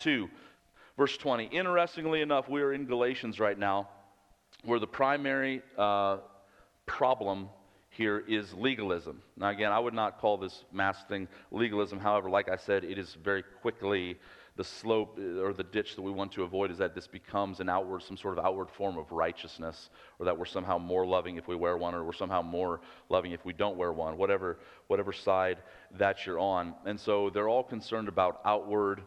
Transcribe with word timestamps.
2, 0.00 0.28
verse 0.96 1.16
20. 1.16 1.46
Interestingly 1.46 2.20
enough, 2.20 2.48
we 2.48 2.62
are 2.62 2.72
in 2.72 2.86
Galatians 2.86 3.40
right 3.40 3.58
now, 3.58 3.88
where 4.64 4.78
the 4.78 4.86
primary 4.86 5.62
uh, 5.76 6.18
problem 6.86 7.48
here 7.90 8.22
is 8.28 8.54
legalism. 8.54 9.22
Now, 9.36 9.48
again, 9.48 9.72
I 9.72 9.78
would 9.78 9.94
not 9.94 10.20
call 10.20 10.36
this 10.36 10.64
mass 10.72 11.02
thing 11.08 11.26
legalism. 11.50 11.98
However, 11.98 12.30
like 12.30 12.48
I 12.48 12.56
said, 12.56 12.84
it 12.84 12.96
is 12.96 13.16
very 13.22 13.42
quickly 13.60 14.18
the 14.54 14.64
slope 14.64 15.18
uh, 15.18 15.40
or 15.40 15.52
the 15.52 15.64
ditch 15.64 15.94
that 15.94 16.02
we 16.02 16.10
want 16.10 16.32
to 16.32 16.42
avoid 16.42 16.70
is 16.70 16.78
that 16.78 16.94
this 16.94 17.06
becomes 17.06 17.60
an 17.60 17.68
outward, 17.68 18.02
some 18.02 18.16
sort 18.16 18.38
of 18.38 18.44
outward 18.44 18.68
form 18.68 18.98
of 18.98 19.10
righteousness, 19.10 19.90
or 20.18 20.26
that 20.26 20.36
we're 20.36 20.44
somehow 20.44 20.78
more 20.78 21.06
loving 21.06 21.36
if 21.36 21.48
we 21.48 21.56
wear 21.56 21.76
one, 21.76 21.94
or 21.94 22.04
we're 22.04 22.12
somehow 22.12 22.42
more 22.42 22.80
loving 23.08 23.32
if 23.32 23.44
we 23.44 23.52
don't 23.52 23.76
wear 23.76 23.92
one, 23.92 24.16
whatever, 24.16 24.58
whatever 24.88 25.12
side 25.12 25.58
that 25.96 26.26
you're 26.26 26.40
on. 26.40 26.74
And 26.86 26.98
so 26.98 27.30
they're 27.30 27.48
all 27.48 27.62
concerned 27.62 28.08
about 28.08 28.40
outward 28.44 29.02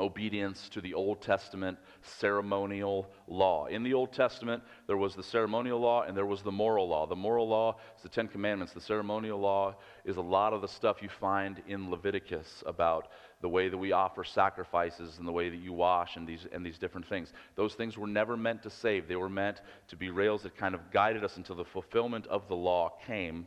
obedience 0.00 0.68
to 0.70 0.80
the 0.80 0.94
Old 0.94 1.22
Testament 1.22 1.78
ceremonial 2.02 3.08
law. 3.28 3.66
In 3.66 3.82
the 3.82 3.94
Old 3.94 4.12
Testament, 4.12 4.62
there 4.86 4.96
was 4.96 5.14
the 5.14 5.22
ceremonial 5.22 5.78
law 5.78 6.02
and 6.02 6.16
there 6.16 6.26
was 6.26 6.42
the 6.42 6.50
moral 6.50 6.88
law. 6.88 7.06
The 7.06 7.14
moral 7.14 7.48
law 7.48 7.76
is 7.96 8.02
the 8.02 8.08
Ten 8.08 8.26
Commandments. 8.26 8.72
The 8.72 8.80
ceremonial 8.80 9.38
law 9.38 9.76
is 10.04 10.16
a 10.16 10.22
lot 10.22 10.52
of 10.52 10.62
the 10.62 10.68
stuff 10.68 11.02
you 11.02 11.08
find 11.08 11.62
in 11.68 11.90
Leviticus 11.90 12.64
about 12.66 13.08
the 13.40 13.48
way 13.48 13.68
that 13.68 13.78
we 13.78 13.92
offer 13.92 14.24
sacrifices 14.24 15.18
and 15.18 15.28
the 15.28 15.32
way 15.32 15.48
that 15.48 15.60
you 15.60 15.72
wash 15.72 16.16
and 16.16 16.26
these, 16.26 16.46
and 16.52 16.64
these 16.64 16.78
different 16.78 17.06
things. 17.06 17.32
Those 17.54 17.74
things 17.74 17.96
were 17.96 18.06
never 18.06 18.36
meant 18.36 18.62
to 18.64 18.70
save, 18.70 19.08
they 19.08 19.16
were 19.16 19.28
meant 19.28 19.62
to 19.88 19.96
be 19.96 20.10
rails 20.10 20.42
that 20.42 20.56
kind 20.56 20.74
of 20.74 20.90
guided 20.90 21.24
us 21.24 21.36
until 21.36 21.56
the 21.56 21.64
fulfillment 21.64 22.26
of 22.26 22.48
the 22.48 22.56
law 22.56 22.92
came, 23.06 23.46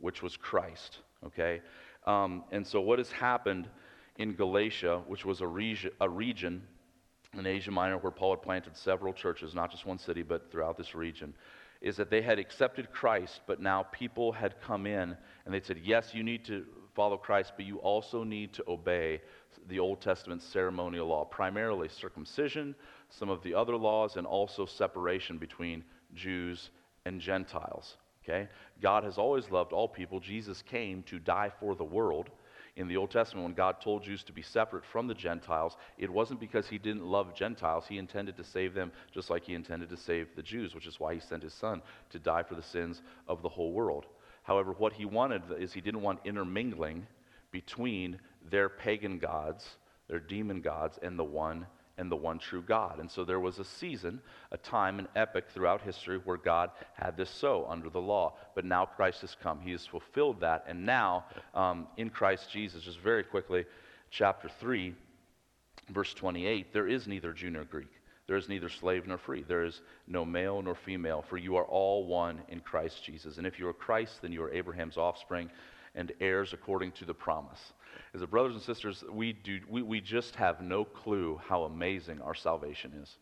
which 0.00 0.22
was 0.22 0.36
Christ. 0.36 0.98
Okay? 1.26 1.60
Um, 2.06 2.44
and 2.52 2.66
so, 2.66 2.80
what 2.80 2.98
has 2.98 3.10
happened 3.10 3.68
in 4.16 4.34
Galatia, 4.34 5.02
which 5.06 5.24
was 5.24 5.40
a, 5.40 5.46
regi- 5.46 5.90
a 6.00 6.08
region 6.08 6.62
in 7.36 7.46
Asia 7.46 7.70
Minor 7.70 7.98
where 7.98 8.12
Paul 8.12 8.30
had 8.30 8.42
planted 8.42 8.76
several 8.76 9.12
churches, 9.12 9.54
not 9.54 9.70
just 9.70 9.86
one 9.86 9.98
city, 9.98 10.22
but 10.22 10.50
throughout 10.50 10.76
this 10.76 10.94
region, 10.94 11.34
is 11.80 11.96
that 11.96 12.10
they 12.10 12.22
had 12.22 12.38
accepted 12.38 12.90
Christ, 12.92 13.40
but 13.46 13.60
now 13.60 13.82
people 13.92 14.32
had 14.32 14.60
come 14.60 14.86
in 14.86 15.16
and 15.44 15.52
they 15.52 15.60
said, 15.60 15.80
Yes, 15.82 16.14
you 16.14 16.22
need 16.22 16.44
to 16.46 16.64
follow 16.94 17.16
Christ, 17.16 17.52
but 17.56 17.66
you 17.66 17.78
also 17.78 18.22
need 18.22 18.52
to 18.54 18.64
obey 18.68 19.20
the 19.68 19.80
Old 19.80 20.00
Testament 20.00 20.42
ceremonial 20.42 21.08
law, 21.08 21.24
primarily 21.24 21.88
circumcision, 21.88 22.74
some 23.10 23.28
of 23.28 23.42
the 23.42 23.54
other 23.54 23.76
laws, 23.76 24.16
and 24.16 24.26
also 24.26 24.64
separation 24.64 25.38
between 25.38 25.84
Jews 26.14 26.70
and 27.04 27.20
Gentiles. 27.20 27.96
Okay? 28.24 28.48
God 28.80 29.04
has 29.04 29.18
always 29.18 29.50
loved 29.50 29.72
all 29.72 29.88
people. 29.88 30.20
Jesus 30.20 30.62
came 30.62 31.02
to 31.04 31.18
die 31.18 31.52
for 31.60 31.74
the 31.74 31.84
world 31.84 32.30
in 32.76 32.88
the 32.88 32.96
Old 32.96 33.10
Testament, 33.10 33.44
when 33.44 33.54
God 33.54 33.80
told 33.80 34.02
Jews 34.02 34.24
to 34.24 34.32
be 34.32 34.42
separate 34.42 34.84
from 34.84 35.06
the 35.06 35.14
Gentiles, 35.14 35.76
it 35.96 36.10
wasn't 36.10 36.40
because 36.40 36.66
he 36.66 36.78
didn't 36.78 37.06
love 37.06 37.34
Gentiles. 37.34 37.84
He 37.88 37.98
intended 37.98 38.36
to 38.36 38.44
save 38.44 38.74
them 38.74 38.90
just 39.12 39.30
like 39.30 39.44
he 39.44 39.54
intended 39.54 39.88
to 39.90 39.96
save 39.96 40.34
the 40.34 40.42
Jews, 40.42 40.74
which 40.74 40.86
is 40.86 40.98
why 40.98 41.14
he 41.14 41.20
sent 41.20 41.44
his 41.44 41.54
son 41.54 41.82
to 42.10 42.18
die 42.18 42.42
for 42.42 42.56
the 42.56 42.62
sins 42.62 43.02
of 43.28 43.42
the 43.42 43.48
whole 43.48 43.72
world. 43.72 44.06
However, 44.42 44.72
what 44.72 44.92
he 44.92 45.04
wanted 45.04 45.42
is 45.58 45.72
he 45.72 45.80
didn't 45.80 46.02
want 46.02 46.20
intermingling 46.24 47.06
between 47.52 48.18
their 48.50 48.68
pagan 48.68 49.18
gods, 49.18 49.64
their 50.08 50.20
demon 50.20 50.60
gods, 50.60 50.98
and 51.00 51.16
the 51.16 51.24
one 51.24 51.66
and 51.98 52.10
the 52.10 52.16
one 52.16 52.38
true 52.38 52.62
God. 52.62 52.98
And 52.98 53.10
so 53.10 53.24
there 53.24 53.40
was 53.40 53.58
a 53.58 53.64
season, 53.64 54.20
a 54.50 54.56
time, 54.56 54.98
an 54.98 55.08
epoch 55.14 55.48
throughout 55.50 55.82
history 55.82 56.18
where 56.18 56.36
God 56.36 56.70
had 56.94 57.16
this 57.16 57.30
so 57.30 57.66
under 57.68 57.88
the 57.88 58.00
law. 58.00 58.34
But 58.54 58.64
now 58.64 58.84
Christ 58.84 59.20
has 59.20 59.36
come. 59.40 59.60
He 59.60 59.72
has 59.72 59.86
fulfilled 59.86 60.40
that. 60.40 60.64
And 60.66 60.84
now, 60.84 61.24
um, 61.54 61.86
in 61.96 62.10
Christ 62.10 62.50
Jesus, 62.50 62.82
just 62.82 62.98
very 62.98 63.22
quickly, 63.22 63.64
chapter 64.10 64.48
3, 64.48 64.94
verse 65.90 66.12
28, 66.14 66.72
there 66.72 66.88
is 66.88 67.06
neither 67.06 67.32
Jew 67.32 67.50
nor 67.50 67.64
Greek. 67.64 67.90
There 68.26 68.36
is 68.36 68.48
neither 68.48 68.70
slave 68.70 69.06
nor 69.06 69.18
free. 69.18 69.44
There 69.46 69.64
is 69.64 69.82
no 70.06 70.24
male 70.24 70.62
nor 70.62 70.74
female, 70.74 71.22
for 71.28 71.36
you 71.36 71.56
are 71.56 71.64
all 71.64 72.06
one 72.06 72.40
in 72.48 72.60
Christ 72.60 73.04
Jesus. 73.04 73.36
And 73.36 73.46
if 73.46 73.58
you 73.58 73.68
are 73.68 73.74
Christ, 73.74 74.22
then 74.22 74.32
you 74.32 74.42
are 74.42 74.50
Abraham's 74.50 74.96
offspring 74.96 75.50
and 75.94 76.12
heirs 76.20 76.52
according 76.52 76.92
to 76.92 77.04
the 77.04 77.14
promise 77.14 77.72
is 78.12 78.20
that, 78.20 78.30
brothers 78.30 78.54
and 78.54 78.62
sisters, 78.62 79.02
we, 79.10 79.32
do, 79.32 79.60
we, 79.68 79.82
we 79.82 80.00
just 80.00 80.36
have 80.36 80.60
no 80.60 80.84
clue 80.84 81.40
how 81.48 81.64
amazing 81.64 82.20
our 82.20 82.34
salvation 82.34 82.92
is. 83.02 83.16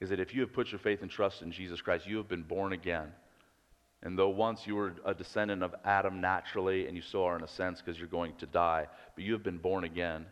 Is 0.00 0.10
that 0.10 0.20
if 0.20 0.34
you 0.34 0.42
have 0.42 0.52
put 0.52 0.70
your 0.70 0.78
faith 0.78 1.02
and 1.02 1.10
trust 1.10 1.42
in 1.42 1.50
Jesus 1.50 1.80
Christ, 1.80 2.06
you 2.06 2.18
have 2.18 2.28
been 2.28 2.42
born 2.42 2.72
again. 2.72 3.08
And 4.02 4.16
though 4.16 4.28
once 4.28 4.66
you 4.66 4.76
were 4.76 4.94
a 5.04 5.14
descendant 5.14 5.62
of 5.62 5.74
Adam 5.84 6.20
naturally, 6.20 6.86
and 6.86 6.94
you 6.94 7.02
still 7.02 7.24
are 7.24 7.36
in 7.36 7.42
a 7.42 7.48
sense 7.48 7.80
because 7.80 7.98
you're 7.98 8.08
going 8.08 8.34
to 8.36 8.46
die, 8.46 8.86
but 9.14 9.24
you 9.24 9.32
have 9.32 9.42
been 9.42 9.58
born 9.58 9.84
again, 9.84 10.26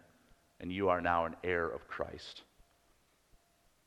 and 0.61 0.71
you 0.71 0.89
are 0.89 1.01
now 1.01 1.25
an 1.25 1.35
heir 1.43 1.69
of 1.69 1.89
Christ. 1.89 2.43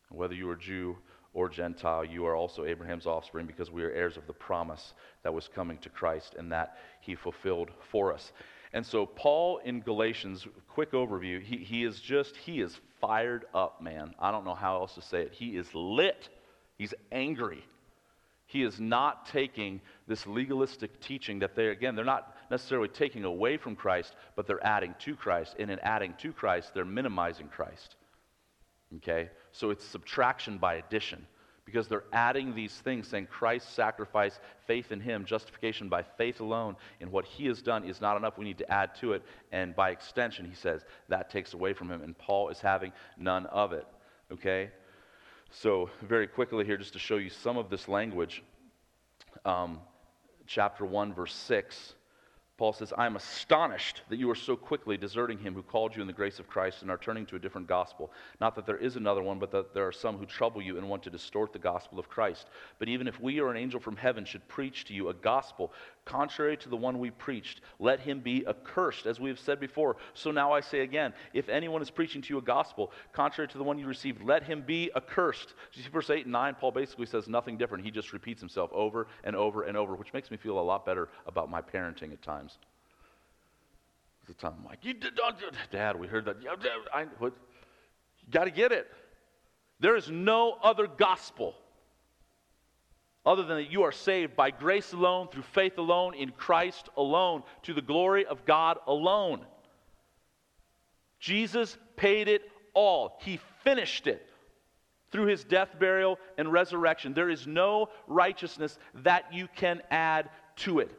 Whether 0.10 0.34
you 0.34 0.50
are 0.50 0.56
Jew 0.56 0.98
or 1.40 1.48
Gentile, 1.48 2.04
you 2.04 2.26
are 2.26 2.36
also 2.36 2.66
Abraham's 2.66 3.06
offspring 3.06 3.46
because 3.46 3.72
we 3.72 3.82
are 3.82 3.92
heirs 3.92 4.18
of 4.18 4.28
the 4.28 4.34
promise 4.34 4.94
that 5.24 5.34
was 5.34 5.48
coming 5.48 5.78
to 5.78 5.90
Christ 5.90 6.36
and 6.38 6.52
that 6.52 6.76
he 7.00 7.16
fulfilled 7.16 7.72
for 7.92 8.14
us. 8.14 8.34
And 8.74 8.86
so, 8.86 9.06
Paul 9.06 9.60
in 9.64 9.80
Galatians, 9.80 10.46
quick 10.68 10.92
overview, 10.92 11.42
he, 11.42 11.56
he 11.58 11.86
is 11.86 12.02
just, 12.02 12.36
he 12.36 12.60
is 12.60 12.78
fired 13.00 13.46
up, 13.54 13.82
man. 13.82 14.14
I 14.20 14.32
don't 14.32 14.44
know 14.44 14.54
how 14.54 14.82
else 14.82 14.96
to 14.96 15.02
say 15.02 15.22
it. 15.22 15.34
He 15.34 15.56
is 15.56 15.74
lit, 15.74 16.28
he's 16.78 16.94
angry. 17.10 17.64
He 18.46 18.64
is 18.64 18.80
not 18.80 19.28
taking 19.28 19.80
this 20.08 20.28
legalistic 20.28 21.00
teaching 21.00 21.40
that 21.40 21.56
they, 21.56 21.68
again, 21.68 21.96
they're 21.96 22.04
not 22.04 22.36
necessarily 22.52 22.90
taking 22.90 23.24
away 23.24 23.58
from 23.58 23.76
Christ, 23.76 24.16
but 24.36 24.46
they're 24.46 24.66
adding 24.66 24.94
to 25.06 25.16
Christ. 25.16 25.56
And 25.58 25.72
in 25.72 25.80
adding 25.80 26.16
to 26.18 26.34
Christ, 26.34 26.74
they're 26.74 26.84
minimizing 26.84 27.48
Christ. 27.48 27.96
Okay? 28.98 29.30
So 29.52 29.72
it's 29.72 29.86
subtraction 29.86 30.58
by 30.58 30.76
addition 30.76 31.26
because 31.66 31.88
they're 31.88 32.06
adding 32.14 32.56
these 32.56 32.74
things, 32.74 33.08
saying 33.08 33.28
Christ's 33.30 33.72
sacrifice, 33.72 34.40
faith 34.66 34.92
in 34.92 35.00
Him, 35.00 35.24
justification 35.24 35.88
by 35.88 36.02
faith 36.02 36.40
alone 36.40 36.76
in 37.00 37.12
what 37.12 37.26
He 37.26 37.46
has 37.46 37.62
done 37.62 37.84
is 37.84 38.02
not 38.02 38.18
enough. 38.18 38.40
We 38.40 38.46
need 38.46 38.58
to 38.58 38.72
add 38.72 38.96
to 38.96 39.14
it. 39.14 39.24
And 39.52 39.76
by 39.76 39.92
extension, 39.92 40.46
he 40.46 40.56
says, 40.56 40.84
that 41.10 41.30
takes 41.30 41.54
away 41.54 41.74
from 41.74 41.92
Him. 41.92 42.02
And 42.02 42.18
Paul 42.18 42.50
is 42.50 42.60
having 42.60 42.92
none 43.18 43.46
of 43.48 43.72
it. 43.74 43.86
Okay? 44.32 44.72
So, 45.52 45.92
very 46.02 46.26
quickly 46.28 46.66
here, 46.66 46.78
just 46.78 46.94
to 46.94 47.00
show 47.00 47.18
you 47.18 47.30
some 47.30 47.58
of 47.58 47.70
this 47.70 47.88
language, 47.88 48.44
um, 49.46 49.80
chapter 50.48 50.86
1, 50.86 51.14
verse 51.14 51.34
6 51.34 51.94
Paul 52.60 52.74
says, 52.74 52.92
I 52.98 53.06
am 53.06 53.16
astonished 53.16 54.02
that 54.10 54.20
you 54.20 54.30
are 54.30 54.36
so 54.36 54.58
quickly 54.58 54.98
deserting 54.98 55.40
him 55.40 55.54
who 55.54 55.64
called 55.64 55.96
you 55.96 56.02
in 56.02 56.08
the 56.08 56.14
grace 56.14 56.40
of 56.40 56.50
Christ 56.50 56.82
and 56.82 56.92
are 56.92 56.98
turning 56.98 57.26
to 57.28 57.38
a 57.38 57.40
different 57.40 57.68
gospel. 57.68 58.12
Not 58.42 58.54
that 58.56 58.66
there 58.66 58.76
is 58.76 58.98
another 58.98 59.24
one, 59.24 59.40
but 59.40 59.50
that 59.52 59.74
there 59.74 59.88
are 59.88 59.94
some 59.94 60.18
who 60.18 60.26
trouble 60.26 60.62
you 60.62 60.78
and 60.78 60.90
want 60.90 61.02
to 61.04 61.10
distort 61.10 61.54
the 61.54 61.60
gospel 61.60 61.98
of 61.98 62.10
Christ. 62.10 62.48
But 62.78 62.90
even 62.90 63.08
if 63.08 63.18
we 63.22 63.40
or 63.40 63.50
an 63.50 63.56
angel 63.56 63.80
from 63.80 63.96
heaven 63.96 64.26
should 64.26 64.46
preach 64.50 64.84
to 64.86 64.94
you 64.94 65.08
a 65.08 65.14
gospel 65.14 65.72
contrary 66.10 66.58
to 66.58 66.70
the 66.70 66.76
one 66.76 66.98
we 66.98 67.12
preached, 67.12 67.62
let 67.78 68.00
him 68.00 68.20
be 68.20 68.46
accursed, 68.48 69.06
as 69.06 69.20
we 69.20 69.30
have 69.30 69.40
said 69.40 69.60
before. 69.60 69.98
So 70.16 70.32
now 70.32 70.52
I 70.52 70.62
say 70.62 70.80
again, 70.80 71.14
if 71.34 71.48
anyone 71.50 71.84
is 71.84 71.92
preaching 71.92 72.22
to 72.24 72.34
you 72.34 72.40
a 72.40 72.42
gospel 72.42 72.92
contrary 73.14 73.48
to 73.48 73.58
the 73.60 73.64
one 73.64 73.78
you 73.78 73.86
received, 73.86 74.24
let 74.24 74.44
him 74.44 74.64
be 74.66 74.92
accursed. 74.96 75.54
You 75.74 75.84
see, 75.84 75.90
verse 75.90 76.10
8 76.10 76.26
and 76.26 76.34
9, 76.34 76.56
Paul 76.56 76.72
basically 76.72 77.06
says 77.06 77.28
nothing 77.28 77.58
different. 77.58 77.86
He 77.86 77.92
just 77.92 78.12
repeats 78.12 78.40
himself 78.40 78.72
over 78.74 79.08
and 79.24 79.36
over 79.36 79.64
and 79.64 79.78
over, 79.78 79.96
which 79.96 80.12
makes 80.12 80.32
me 80.32 80.38
feel 80.38 80.60
a 80.60 80.62
lot 80.62 80.86
better 80.86 81.10
about 81.28 81.50
my 81.50 81.62
parenting 81.62 82.12
at 82.12 82.22
times. 82.24 82.58
The 84.28 84.34
time 84.34 84.54
I'm 84.60 84.66
like, 84.66 84.84
you 84.84 84.94
did, 84.94 85.20
Dad, 85.72 86.00
we 86.00 86.08
heard 86.08 86.26
that. 86.26 86.38
I, 86.94 87.06
what? 87.20 87.34
You 88.26 88.32
got 88.32 88.46
to 88.46 88.52
get 88.52 88.72
it. 88.72 88.88
There 89.80 89.96
is 89.96 90.10
no 90.10 90.58
other 90.62 90.88
gospel 90.88 91.56
other 93.30 93.44
than 93.44 93.58
that 93.58 93.72
you 93.72 93.84
are 93.84 93.92
saved 93.92 94.36
by 94.36 94.50
grace 94.50 94.92
alone, 94.92 95.28
through 95.28 95.44
faith 95.44 95.78
alone, 95.78 96.16
in 96.16 96.32
Christ 96.32 96.90
alone, 96.98 97.44
to 97.62 97.76
the 97.76 97.82
glory 97.82 98.26
of 98.26 98.44
God 98.44 98.80
alone. 98.88 99.42
Jesus 101.20 101.78
paid 101.96 102.28
it 102.28 102.42
all, 102.74 103.20
He 103.22 103.40
finished 103.64 104.08
it 104.08 104.28
through 105.12 105.28
His 105.28 105.44
death, 105.44 105.70
burial, 105.80 106.18
and 106.40 106.52
resurrection. 106.52 107.14
There 107.14 107.30
is 107.30 107.46
no 107.46 107.90
righteousness 108.08 108.80
that 108.96 109.32
you 109.32 109.48
can 109.56 109.84
add 109.92 110.32
to 110.58 110.80
it. 110.80 110.92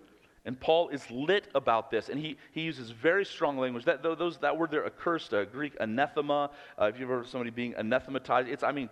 And 0.45 0.59
Paul 0.59 0.91
is 0.91 1.11
lit 1.11 1.49
about 1.57 1.91
this, 1.91 2.11
and 2.11 2.19
he, 2.19 2.39
he 2.53 2.61
uses 2.63 2.91
very 2.91 3.25
strong 3.25 3.59
language. 3.59 3.85
That, 3.85 4.05
those, 4.05 4.39
that 4.39 4.57
word 4.57 4.71
there, 4.71 4.87
accursed, 4.87 5.35
uh, 5.35 5.45
Greek 5.47 5.77
anathema, 5.81 6.51
uh, 6.81 6.85
if 6.85 6.95
you've 6.95 7.09
ever 7.09 7.17
heard 7.17 7.25
of 7.25 7.29
somebody 7.29 7.51
being 7.51 7.75
anathematized, 7.77 8.49
it's, 8.49 8.63
I 8.63 8.71
mean, 8.71 8.89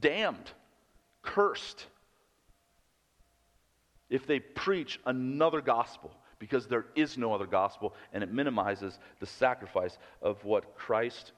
damned, 0.00 0.52
cursed 1.22 1.86
if 4.12 4.26
they 4.26 4.38
preach 4.38 5.00
another 5.06 5.60
gospel 5.62 6.12
because 6.38 6.66
there 6.66 6.84
is 6.94 7.16
no 7.16 7.32
other 7.32 7.46
gospel 7.46 7.94
and 8.12 8.22
it 8.22 8.30
minimizes 8.32 8.98
the 9.20 9.26
sacrifice 9.26 9.96
of 10.20 10.44
what 10.44 10.76
Christ 10.76 11.32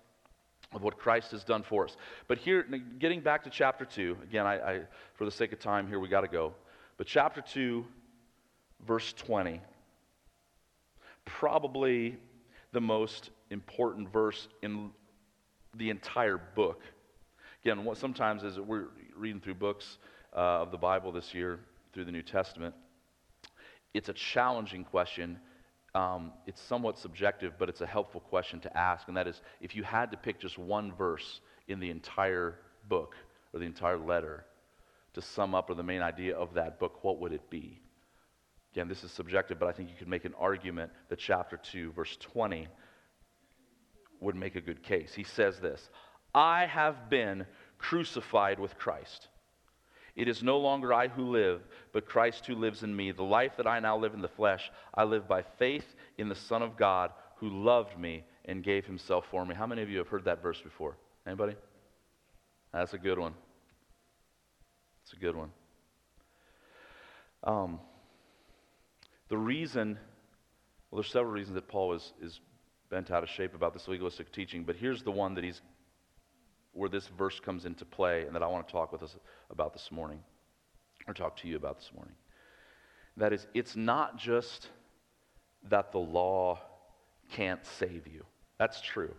of 0.73 0.83
what 0.83 0.99
Christ 0.99 1.31
has 1.31 1.45
done 1.45 1.63
for 1.63 1.85
us. 1.85 1.97
But 2.27 2.39
here 2.39 2.65
getting 2.99 3.21
back 3.21 3.45
to 3.45 3.51
chapter 3.51 3.85
2, 3.85 4.17
again 4.25 4.45
I, 4.45 4.55
I 4.55 4.81
for 5.15 5.25
the 5.25 5.31
sake 5.31 5.53
of 5.53 5.61
time 5.61 5.87
here 5.87 6.01
we 6.01 6.09
got 6.09 6.23
to 6.23 6.29
go. 6.29 6.53
But 6.97 7.07
chapter 7.07 7.41
2 7.41 7.87
verse 8.87 9.13
20 9.13 9.61
probably 11.25 12.17
the 12.73 12.81
most 12.81 13.31
important 13.51 14.13
verse 14.13 14.49
in 14.63 14.91
the 15.77 15.91
entire 15.91 16.41
book. 16.55 16.83
Again, 17.65 17.85
what, 17.85 17.97
sometimes 17.97 18.45
as 18.45 18.59
we're 18.59 18.89
reading 19.17 19.41
through 19.41 19.55
books 19.55 19.99
uh, 20.35 20.63
of 20.63 20.71
the 20.71 20.77
Bible 20.77 21.13
this 21.13 21.33
year, 21.33 21.61
through 21.95 22.05
the 22.05 22.13
New 22.13 22.23
Testament, 22.23 22.75
it's 23.95 24.09
a 24.09 24.13
challenging 24.13 24.85
question. 24.85 25.39
Um, 25.95 26.33
it's 26.47 26.61
somewhat 26.61 26.99
subjective, 26.99 27.55
but 27.59 27.69
it's 27.69 27.81
a 27.81 27.87
helpful 27.87 28.21
question 28.21 28.61
to 28.61 28.77
ask. 28.77 29.07
And 29.07 29.17
that 29.17 29.29
is 29.29 29.41
if 29.61 29.77
you 29.77 29.85
had 29.85 30.11
to 30.11 30.17
pick 30.17 30.41
just 30.41 30.59
one 30.59 30.93
verse 30.93 31.41
in 31.69 31.79
the 31.79 31.91
entire 31.91 32.59
book 32.89 33.15
or 33.53 33.61
the 33.61 33.67
entire 33.67 33.97
letter 33.97 34.45
to 35.15 35.23
sum 35.23 35.55
up 35.55 35.71
or 35.71 35.75
the 35.75 35.83
main 35.85 36.03
idea 36.03 36.37
of 36.37 36.53
that 36.55 36.81
book, 36.81 37.05
what 37.05 37.21
would 37.21 37.33
it 37.33 37.49
be? 37.49 37.81
Again, 38.73 38.89
this 38.89 39.05
is 39.05 39.13
subjective, 39.13 39.61
but 39.61 39.69
I 39.69 39.73
think 39.73 39.89
you 39.89 39.95
could 39.97 40.09
make 40.09 40.25
an 40.25 40.35
argument 40.37 40.91
that 41.09 41.21
chapter 41.21 41.57
2, 41.57 41.93
verse 41.93 42.19
20, 42.21 42.67
would 44.21 44.35
make 44.35 44.57
a 44.57 44.61
good 44.61 44.83
case. 44.83 45.15
He 45.15 45.23
says 45.23 45.61
this 45.61 45.89
I 46.35 46.67
have 46.67 47.09
been 47.09 47.47
crucified 47.79 48.59
with 48.59 48.77
Christ. 48.77 49.29
It 50.17 50.29
is 50.29 50.43
no 50.43 50.59
longer 50.59 50.95
I 50.95 51.09
who 51.09 51.25
live, 51.25 51.61
but 51.93 52.07
Christ 52.07 52.47
who 52.47 52.55
lives 52.55 52.83
in 52.83 52.95
me. 52.95 53.11
The 53.11 53.25
life 53.25 53.53
that 53.57 53.67
I 53.67 53.81
now 53.81 53.97
live 53.97 54.15
in 54.15 54.23
the 54.23 54.29
flesh, 54.29 54.71
I 54.95 55.05
live 55.05 55.27
by 55.27 55.43
faith 55.59 55.97
in 56.19 56.29
the 56.29 56.35
Son 56.35 56.63
of 56.63 56.77
God 56.77 57.11
who 57.37 57.49
loved 57.49 57.99
me 57.99 58.25
and 58.45 58.63
gave 58.63 58.87
himself 58.87 59.25
for 59.31 59.45
me. 59.45 59.55
How 59.55 59.67
many 59.67 59.83
of 59.83 59.91
you 59.91 59.99
have 59.99 60.09
heard 60.09 60.25
that 60.27 60.43
verse 60.43 60.61
before? 60.61 60.97
Anybody? 61.27 61.57
That's 62.73 62.95
a 62.95 62.99
good 62.99 63.19
one. 63.19 63.35
It's 65.03 65.13
a 65.13 65.17
good 65.17 65.37
one. 65.37 65.51
Um, 67.43 67.81
the 69.29 69.37
reason, 69.37 69.99
well, 70.91 71.03
there's 71.03 71.13
several 71.13 71.33
reasons 71.33 71.57
that 71.57 71.69
Paul 71.69 71.93
is, 71.93 72.13
is 72.23 72.41
bent 72.89 73.11
out 73.11 73.23
of 73.23 73.29
shape 73.29 73.55
about 73.55 73.75
this 73.75 73.89
legalistic 73.89 74.33
teaching, 74.33 74.65
but 74.65 74.77
here's 74.77 75.03
the 75.03 75.11
one 75.11 75.35
that 75.35 75.45
he's, 75.45 75.61
where 76.75 76.89
this 76.89 77.09
verse 77.17 77.41
comes 77.41 77.65
into 77.65 77.85
play 77.85 78.27
and 78.27 78.35
that 78.35 78.43
I 78.43 78.47
want 78.47 78.67
to 78.67 78.73
talk 78.73 78.93
with 78.93 79.03
us 79.03 79.17
about 79.51 79.73
this 79.73 79.91
morning, 79.91 80.19
or 81.07 81.15
talk 81.15 81.37
to 81.39 81.49
you 81.49 81.57
about 81.57 81.79
this 81.79 81.91
morning. 81.95 82.15
That 83.17 83.33
is, 83.33 83.47
it's 83.55 83.77
not 83.77 84.19
just 84.19 84.69
that 85.71 85.93
the 85.93 85.99
law 85.99 86.59
can't 87.31 87.65
save 87.65 88.07
you. 88.07 88.25
That's 88.59 88.81
true. 88.81 89.15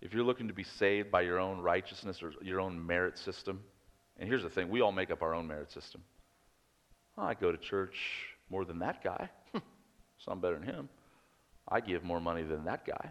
If 0.00 0.12
you're 0.14 0.24
looking 0.24 0.48
to 0.48 0.54
be 0.54 0.62
saved 0.62 1.10
by 1.10 1.22
your 1.22 1.38
own 1.38 1.60
righteousness 1.60 2.22
or 2.22 2.32
your 2.42 2.60
own 2.60 2.86
merit 2.86 3.18
system, 3.18 3.62
and 4.18 4.28
here's 4.28 4.42
the 4.42 4.50
thing 4.50 4.68
we 4.68 4.80
all 4.80 4.92
make 4.92 5.10
up 5.10 5.22
our 5.22 5.34
own 5.34 5.46
merit 5.46 5.70
system. 5.72 6.02
I 7.18 7.34
go 7.34 7.50
to 7.50 7.58
church 7.58 7.96
more 8.50 8.64
than 8.64 8.78
that 8.80 9.02
guy, 9.02 9.28
so 9.54 10.30
I'm 10.30 10.40
better 10.40 10.58
than 10.58 10.68
him. 10.68 10.88
I 11.68 11.80
give 11.80 12.04
more 12.04 12.20
money 12.20 12.42
than 12.42 12.64
that 12.66 12.86
guy. 12.86 13.10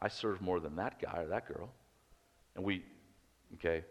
I 0.00 0.08
serve 0.08 0.40
more 0.42 0.60
than 0.60 0.76
that 0.76 1.00
guy 1.00 1.22
or 1.22 1.28
that 1.28 1.48
girl. 1.48 1.70
And 2.56 2.64
we, 2.64 2.84
okay, 3.54 3.84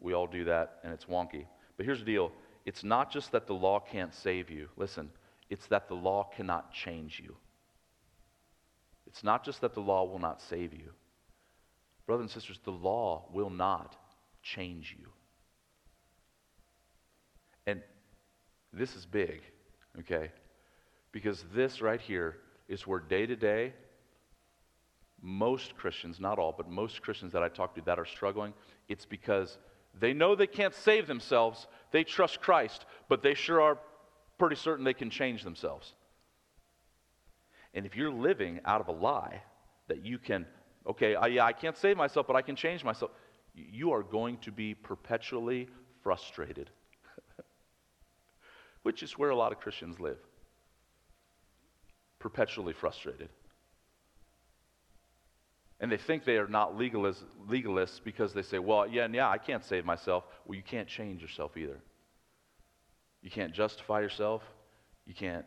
we 0.00 0.14
all 0.14 0.26
do 0.26 0.44
that 0.44 0.78
and 0.82 0.92
it's 0.92 1.04
wonky. 1.04 1.46
But 1.76 1.86
here's 1.86 2.00
the 2.00 2.04
deal 2.04 2.32
it's 2.64 2.84
not 2.84 3.10
just 3.10 3.32
that 3.32 3.46
the 3.46 3.54
law 3.54 3.80
can't 3.80 4.14
save 4.14 4.50
you. 4.50 4.68
Listen, 4.76 5.10
it's 5.50 5.66
that 5.66 5.88
the 5.88 5.94
law 5.94 6.30
cannot 6.36 6.72
change 6.72 7.20
you. 7.22 7.36
It's 9.06 9.24
not 9.24 9.44
just 9.44 9.60
that 9.60 9.74
the 9.74 9.80
law 9.80 10.04
will 10.04 10.18
not 10.18 10.40
save 10.40 10.72
you. 10.72 10.92
Brothers 12.06 12.24
and 12.24 12.30
sisters, 12.30 12.58
the 12.64 12.70
law 12.70 13.26
will 13.32 13.50
not 13.50 13.96
change 14.42 14.96
you. 14.98 15.08
And 17.66 17.82
this 18.72 18.96
is 18.96 19.06
big, 19.06 19.42
okay? 20.00 20.30
Because 21.12 21.44
this 21.54 21.82
right 21.82 22.00
here 22.00 22.38
is 22.68 22.86
where 22.86 23.00
day 23.00 23.26
to 23.26 23.36
day, 23.36 23.74
most 25.22 25.76
Christians, 25.76 26.18
not 26.18 26.38
all, 26.38 26.52
but 26.56 26.68
most 26.68 27.00
Christians 27.00 27.32
that 27.32 27.42
I 27.42 27.48
talk 27.48 27.76
to 27.76 27.80
that 27.82 27.98
are 27.98 28.04
struggling, 28.04 28.52
it's 28.88 29.06
because 29.06 29.56
they 29.98 30.12
know 30.12 30.34
they 30.34 30.46
can't 30.48 30.74
save 30.74 31.06
themselves. 31.06 31.66
They 31.92 32.02
trust 32.02 32.40
Christ, 32.40 32.84
but 33.08 33.22
they 33.22 33.34
sure 33.34 33.60
are 33.60 33.78
pretty 34.38 34.56
certain 34.56 34.84
they 34.84 34.94
can 34.94 35.10
change 35.10 35.44
themselves. 35.44 35.94
And 37.74 37.86
if 37.86 37.96
you're 37.96 38.12
living 38.12 38.60
out 38.64 38.80
of 38.80 38.88
a 38.88 38.92
lie 38.92 39.42
that 39.88 40.04
you 40.04 40.18
can, 40.18 40.46
okay, 40.86 41.14
I, 41.14 41.28
yeah, 41.28 41.44
I 41.44 41.52
can't 41.52 41.76
save 41.76 41.96
myself, 41.96 42.26
but 42.26 42.36
I 42.36 42.42
can 42.42 42.56
change 42.56 42.84
myself, 42.84 43.12
you 43.54 43.92
are 43.92 44.02
going 44.02 44.38
to 44.38 44.50
be 44.50 44.74
perpetually 44.74 45.68
frustrated, 46.02 46.70
which 48.82 49.02
is 49.02 49.16
where 49.16 49.30
a 49.30 49.36
lot 49.36 49.52
of 49.52 49.60
Christians 49.60 50.00
live. 50.00 50.18
Perpetually 52.18 52.72
frustrated. 52.72 53.28
And 55.82 55.90
they 55.90 55.96
think 55.96 56.24
they 56.24 56.36
are 56.36 56.46
not 56.46 56.78
legalists, 56.78 57.24
legalists 57.50 58.00
because 58.02 58.32
they 58.32 58.42
say, 58.42 58.60
well, 58.60 58.86
yeah, 58.86 59.08
yeah, 59.12 59.28
I 59.28 59.36
can't 59.36 59.64
save 59.64 59.84
myself. 59.84 60.24
Well, 60.46 60.56
you 60.56 60.62
can't 60.62 60.86
change 60.86 61.20
yourself 61.20 61.56
either. 61.56 61.80
You 63.20 63.30
can't 63.30 63.52
justify 63.52 64.00
yourself. 64.00 64.42
You 65.06 65.14
can't 65.14 65.44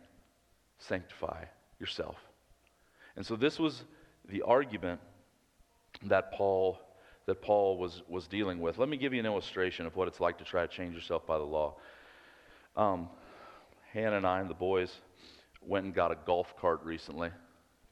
sanctify 0.77 1.45
yourself. 1.79 2.17
And 3.15 3.25
so 3.25 3.37
this 3.37 3.57
was 3.57 3.85
the 4.29 4.41
argument 4.41 4.99
that 6.03 6.33
Paul 6.33 6.79
that 7.27 7.41
Paul 7.41 7.79
was, 7.79 8.03
was 8.07 8.27
dealing 8.27 8.59
with. 8.59 8.77
Let 8.77 8.87
me 8.87 8.97
give 8.97 9.11
you 9.11 9.19
an 9.19 9.25
illustration 9.25 9.87
of 9.87 9.95
what 9.95 10.07
it's 10.07 10.19
like 10.19 10.37
to 10.37 10.43
try 10.43 10.61
to 10.61 10.67
change 10.67 10.93
yourself 10.93 11.25
by 11.25 11.39
the 11.39 11.43
law. 11.43 11.77
Um, 12.75 13.09
Hannah 13.91 14.17
and 14.17 14.27
I 14.27 14.41
and 14.41 14.49
the 14.49 14.53
boys 14.53 14.91
went 15.61 15.85
and 15.85 15.95
got 15.95 16.11
a 16.11 16.17
golf 16.27 16.53
cart 16.61 16.81
recently. 16.83 17.31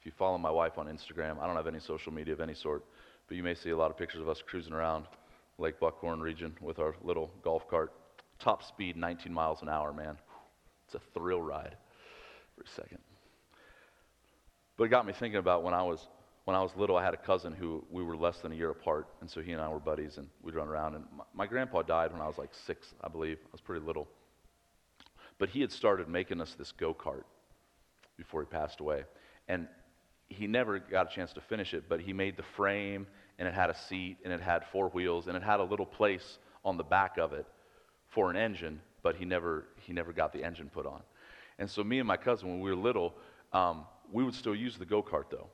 If 0.03 0.07
you 0.07 0.11
follow 0.17 0.37
my 0.37 0.51
wife 0.51 0.77
on 0.77 0.87
Instagram, 0.87 1.39
I 1.39 1.47
don't 1.47 1.55
have 1.55 1.65
any 1.65 1.79
social 1.79 2.11
media 2.11 2.33
of 2.33 2.41
any 2.41 2.53
sort, 2.53 2.83
but 3.29 3.37
you 3.37 3.41
may 3.41 3.55
see 3.55 3.69
a 3.69 3.77
lot 3.77 3.89
of 3.89 3.95
pictures 3.95 4.19
of 4.19 4.27
us 4.27 4.43
cruising 4.45 4.73
around 4.73 5.05
Lake 5.57 5.79
Buckhorn 5.79 6.19
region 6.19 6.53
with 6.59 6.77
our 6.77 6.93
little 7.01 7.31
golf 7.41 7.69
cart. 7.69 7.93
Top 8.37 8.63
speed, 8.63 8.97
19 8.97 9.33
miles 9.33 9.61
an 9.61 9.69
hour, 9.69 9.93
man. 9.93 10.17
It's 10.85 10.95
a 10.95 10.99
thrill 11.13 11.41
ride 11.41 11.77
for 12.57 12.63
a 12.63 12.67
second. 12.67 12.97
But 14.75 14.83
it 14.83 14.89
got 14.89 15.05
me 15.05 15.13
thinking 15.13 15.39
about 15.39 15.63
when 15.63 15.73
I 15.73 15.83
was 15.83 16.05
when 16.43 16.57
I 16.57 16.61
was 16.61 16.75
little, 16.75 16.97
I 16.97 17.05
had 17.05 17.13
a 17.13 17.17
cousin 17.25 17.53
who 17.53 17.85
we 17.89 18.03
were 18.03 18.17
less 18.17 18.39
than 18.39 18.51
a 18.51 18.55
year 18.55 18.71
apart, 18.71 19.07
and 19.21 19.29
so 19.29 19.39
he 19.39 19.53
and 19.53 19.61
I 19.61 19.69
were 19.69 19.79
buddies, 19.79 20.17
and 20.17 20.27
we'd 20.41 20.55
run 20.55 20.67
around. 20.67 20.95
And 20.95 21.05
my, 21.15 21.23
my 21.33 21.47
grandpa 21.47 21.81
died 21.81 22.11
when 22.11 22.19
I 22.19 22.27
was 22.27 22.37
like 22.37 22.49
six, 22.53 22.93
I 23.01 23.07
believe. 23.07 23.37
I 23.41 23.49
was 23.53 23.61
pretty 23.61 23.85
little. 23.85 24.09
But 25.37 25.47
he 25.47 25.61
had 25.61 25.71
started 25.71 26.09
making 26.09 26.41
us 26.41 26.55
this 26.55 26.73
go 26.73 26.93
kart 26.93 27.23
before 28.17 28.41
he 28.41 28.47
passed 28.47 28.81
away. 28.81 29.05
And 29.47 29.69
he 30.33 30.47
never 30.47 30.79
got 30.79 31.11
a 31.11 31.15
chance 31.15 31.33
to 31.33 31.41
finish 31.41 31.73
it, 31.73 31.85
but 31.87 31.99
he 31.99 32.13
made 32.13 32.37
the 32.37 32.43
frame, 32.55 33.07
and 33.39 33.47
it 33.47 33.53
had 33.53 33.69
a 33.69 33.75
seat, 33.75 34.17
and 34.23 34.33
it 34.33 34.41
had 34.41 34.63
four 34.71 34.89
wheels, 34.89 35.27
and 35.27 35.37
it 35.37 35.43
had 35.43 35.59
a 35.59 35.63
little 35.63 35.85
place 35.85 36.39
on 36.65 36.77
the 36.77 36.83
back 36.83 37.17
of 37.17 37.33
it 37.33 37.45
for 38.09 38.29
an 38.29 38.35
engine, 38.35 38.79
but 39.01 39.15
he 39.15 39.25
never, 39.25 39.65
he 39.85 39.93
never 39.93 40.13
got 40.13 40.33
the 40.33 40.43
engine 40.43 40.69
put 40.73 40.85
on. 40.85 41.01
And 41.59 41.69
so 41.69 41.83
me 41.83 41.99
and 41.99 42.07
my 42.07 42.17
cousin, 42.17 42.49
when 42.49 42.59
we 42.59 42.69
were 42.69 42.75
little, 42.75 43.13
um, 43.51 43.85
we 44.11 44.23
would 44.23 44.35
still 44.35 44.55
use 44.55 44.77
the 44.77 44.85
go 44.85 45.01
kart 45.03 45.25
though. 45.29 45.47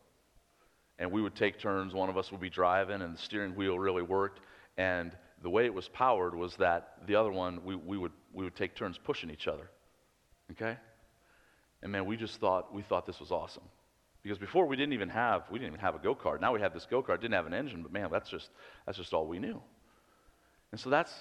And 0.98 1.12
we 1.12 1.22
would 1.22 1.36
take 1.36 1.60
turns. 1.60 1.94
One 1.94 2.10
of 2.10 2.18
us 2.18 2.32
would 2.32 2.42
be 2.42 2.50
driving, 2.50 3.02
and 3.02 3.16
the 3.16 3.22
steering 3.22 3.56
wheel 3.56 3.80
really 3.80 4.02
worked. 4.02 4.42
And 4.78 5.16
the 5.42 5.50
way 5.50 5.66
it 5.66 5.74
was 5.74 5.88
powered 5.88 6.36
was 6.36 6.56
that 6.58 6.96
the 7.08 7.16
other 7.16 7.32
one, 7.32 7.64
we, 7.64 7.76
we, 7.76 7.98
would, 7.98 8.12
we 8.34 8.44
would 8.44 8.56
take 8.56 8.76
turns 8.76 8.98
pushing 8.98 9.30
each 9.30 9.48
other. 9.48 9.70
Okay? 10.52 10.78
And 11.82 11.92
man, 11.92 12.06
we 12.06 12.18
just 12.18 12.40
thought, 12.40 12.74
we 12.74 12.82
thought 12.82 13.06
this 13.06 13.20
was 13.20 13.32
awesome. 13.32 13.64
Because 14.22 14.38
before 14.38 14.66
we 14.66 14.76
didn't 14.76 14.94
even 14.94 15.10
have, 15.10 15.44
we 15.50 15.60
didn't 15.60 15.74
even 15.74 15.80
have 15.80 15.96
a 15.96 16.00
go 16.00 16.14
kart. 16.14 16.42
Now 16.42 16.54
we 16.54 16.60
have 16.60 16.74
this 16.74 16.86
go 16.90 17.02
kart, 17.02 17.22
didn't 17.22 17.36
have 17.36 17.46
an 17.46 17.54
engine, 17.54 17.82
but 17.84 17.94
man, 17.94 18.10
that's 18.12 18.30
just, 18.30 18.50
that's 18.86 18.98
just 18.98 19.14
all 19.14 19.28
we 19.28 19.40
knew. 19.40 19.62
And 20.72 20.80
so 20.80 20.90
that's, 20.90 21.12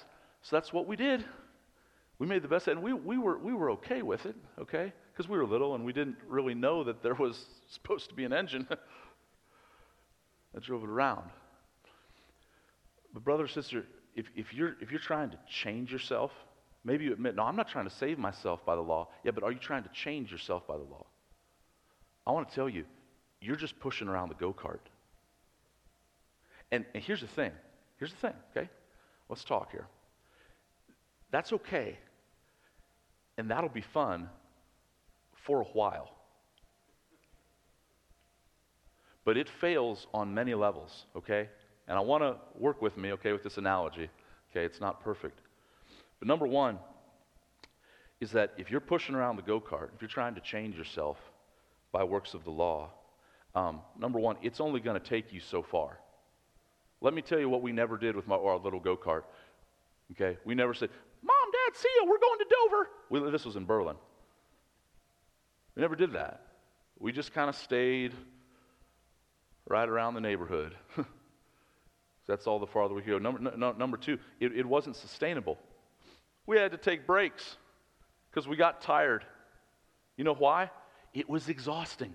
so 0.41 0.55
that's 0.55 0.73
what 0.73 0.87
we 0.87 0.95
did. 0.95 1.23
We 2.19 2.27
made 2.27 2.41
the 2.41 2.49
best, 2.49 2.67
and 2.67 2.83
we, 2.83 2.91
we, 2.91 3.17
were, 3.17 3.37
we 3.37 3.53
were 3.53 3.71
okay 3.71 4.01
with 4.01 4.25
it, 4.25 4.35
okay? 4.59 4.91
Because 5.13 5.29
we 5.29 5.37
were 5.37 5.45
little 5.45 5.75
and 5.75 5.85
we 5.85 5.93
didn't 5.93 6.17
really 6.27 6.53
know 6.53 6.83
that 6.83 7.01
there 7.01 7.15
was 7.15 7.45
supposed 7.69 8.09
to 8.09 8.15
be 8.15 8.25
an 8.25 8.33
engine 8.33 8.67
that 10.53 10.63
drove 10.63 10.83
it 10.83 10.89
around. 10.89 11.29
But, 13.13 13.23
brother 13.23 13.45
or 13.45 13.47
sister, 13.47 13.85
if, 14.15 14.25
if, 14.35 14.53
you're, 14.53 14.75
if 14.81 14.91
you're 14.91 14.99
trying 14.99 15.29
to 15.31 15.39
change 15.49 15.91
yourself, 15.91 16.31
maybe 16.83 17.05
you 17.05 17.13
admit, 17.13 17.35
no, 17.35 17.43
I'm 17.43 17.55
not 17.55 17.69
trying 17.69 17.87
to 17.87 17.95
save 17.95 18.19
myself 18.19 18.65
by 18.65 18.75
the 18.75 18.81
law. 18.81 19.07
Yeah, 19.23 19.31
but 19.31 19.43
are 19.43 19.51
you 19.51 19.59
trying 19.59 19.83
to 19.83 19.89
change 19.93 20.31
yourself 20.31 20.67
by 20.67 20.75
the 20.77 20.83
law? 20.83 21.05
I 22.25 22.31
want 22.31 22.49
to 22.49 22.55
tell 22.55 22.69
you, 22.69 22.85
you're 23.41 23.55
just 23.55 23.79
pushing 23.79 24.07
around 24.07 24.29
the 24.29 24.35
go 24.35 24.53
kart. 24.53 24.79
And, 26.71 26.85
and 26.93 27.03
here's 27.03 27.21
the 27.21 27.27
thing 27.27 27.51
here's 27.97 28.11
the 28.11 28.17
thing, 28.17 28.33
okay? 28.55 28.69
Let's 29.27 29.43
talk 29.43 29.71
here. 29.71 29.87
That's 31.31 31.53
okay. 31.53 31.97
And 33.37 33.51
that'll 33.51 33.69
be 33.69 33.81
fun 33.81 34.29
for 35.33 35.61
a 35.61 35.65
while. 35.65 36.09
But 39.25 39.37
it 39.37 39.49
fails 39.49 40.07
on 40.13 40.33
many 40.33 40.53
levels, 40.53 41.05
okay? 41.15 41.49
And 41.87 41.97
I 41.97 42.01
want 42.01 42.23
to 42.23 42.35
work 42.57 42.81
with 42.81 42.97
me, 42.97 43.11
okay, 43.13 43.31
with 43.31 43.43
this 43.43 43.57
analogy. 43.57 44.09
Okay, 44.51 44.65
it's 44.65 44.79
not 44.79 45.03
perfect. 45.03 45.39
But 46.19 46.27
number 46.27 46.47
one 46.47 46.79
is 48.19 48.31
that 48.31 48.53
if 48.57 48.71
you're 48.71 48.79
pushing 48.79 49.15
around 49.15 49.35
the 49.35 49.41
go 49.41 49.59
kart, 49.59 49.89
if 49.95 50.01
you're 50.01 50.09
trying 50.09 50.35
to 50.35 50.41
change 50.41 50.75
yourself 50.75 51.17
by 51.91 52.03
works 52.03 52.33
of 52.33 52.43
the 52.43 52.51
law, 52.51 52.91
um, 53.55 53.81
number 53.97 54.19
one, 54.19 54.37
it's 54.41 54.61
only 54.61 54.79
going 54.79 54.99
to 54.99 55.05
take 55.05 55.33
you 55.33 55.39
so 55.39 55.61
far. 55.61 55.99
Let 57.01 57.13
me 57.13 57.21
tell 57.21 57.39
you 57.39 57.49
what 57.49 57.61
we 57.61 57.71
never 57.71 57.97
did 57.97 58.15
with 58.15 58.27
my, 58.27 58.35
our 58.35 58.57
little 58.57 58.79
go 58.79 58.95
kart. 58.95 59.23
Okay? 60.11 60.37
We 60.45 60.55
never 60.55 60.73
said, 60.73 60.89
Mom, 61.23 61.35
Dad, 61.51 61.77
see 61.77 61.89
you, 61.95 62.09
we're 62.09 62.19
going 62.19 62.39
to 62.39 62.45
Dover. 62.49 62.89
We, 63.09 63.31
this 63.31 63.45
was 63.45 63.55
in 63.55 63.65
Berlin. 63.65 63.95
We 65.75 65.81
never 65.81 65.95
did 65.95 66.13
that. 66.13 66.45
We 66.99 67.11
just 67.11 67.33
kind 67.33 67.49
of 67.49 67.55
stayed 67.55 68.13
right 69.67 69.87
around 69.87 70.15
the 70.15 70.21
neighborhood. 70.21 70.75
That's 72.27 72.45
all 72.45 72.59
the 72.59 72.67
farther 72.67 72.93
we 72.93 73.01
go. 73.01 73.17
Number, 73.17 73.39
no, 73.55 73.71
number 73.71 73.97
two, 73.97 74.19
it, 74.39 74.55
it 74.55 74.65
wasn't 74.65 74.95
sustainable. 74.95 75.57
We 76.45 76.57
had 76.57 76.71
to 76.71 76.77
take 76.77 77.07
breaks 77.07 77.57
because 78.29 78.47
we 78.47 78.55
got 78.55 78.81
tired. 78.81 79.25
You 80.17 80.25
know 80.25 80.35
why? 80.35 80.69
It 81.13 81.29
was 81.29 81.49
exhausting. 81.49 82.13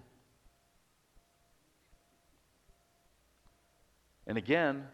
And 4.27 4.39
again, 4.39 4.85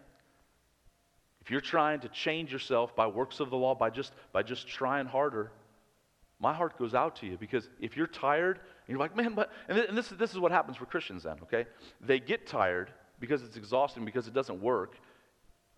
if 1.41 1.51
you're 1.51 1.61
trying 1.61 2.01
to 2.01 2.09
change 2.09 2.53
yourself 2.53 2.95
by 2.97 3.07
works 3.07 3.41
of 3.41 3.51
the 3.51 3.57
law, 3.57 3.75
by 3.75 3.91
just, 3.91 4.13
by 4.33 4.43
just 4.43 4.67
trying 4.67 5.07
harder, 5.07 5.53
my 6.41 6.53
heart 6.55 6.79
goes 6.79 6.95
out 6.95 7.17
to 7.17 7.27
you 7.27 7.37
because 7.39 7.69
if 7.81 7.97
you're 7.97 8.07
tired 8.07 8.59
and 8.59 8.89
you're 8.89 8.99
like, 8.99 9.15
man, 9.15 9.35
but, 9.35 9.53
and, 9.69 9.79
and 9.79 9.97
this, 9.97 10.09
this 10.09 10.33
is 10.33 10.39
what 10.39 10.53
happens 10.53 10.77
for 10.77 10.87
Christians 10.87 11.23
then, 11.23 11.37
okay? 11.43 11.67
They 12.01 12.19
get 12.19 12.47
tired 12.47 12.91
because 13.21 13.43
it's 13.43 13.57
exhausting, 13.57 14.05
because 14.05 14.27
it 14.27 14.35
doesn't 14.35 14.61
work, 14.61 14.97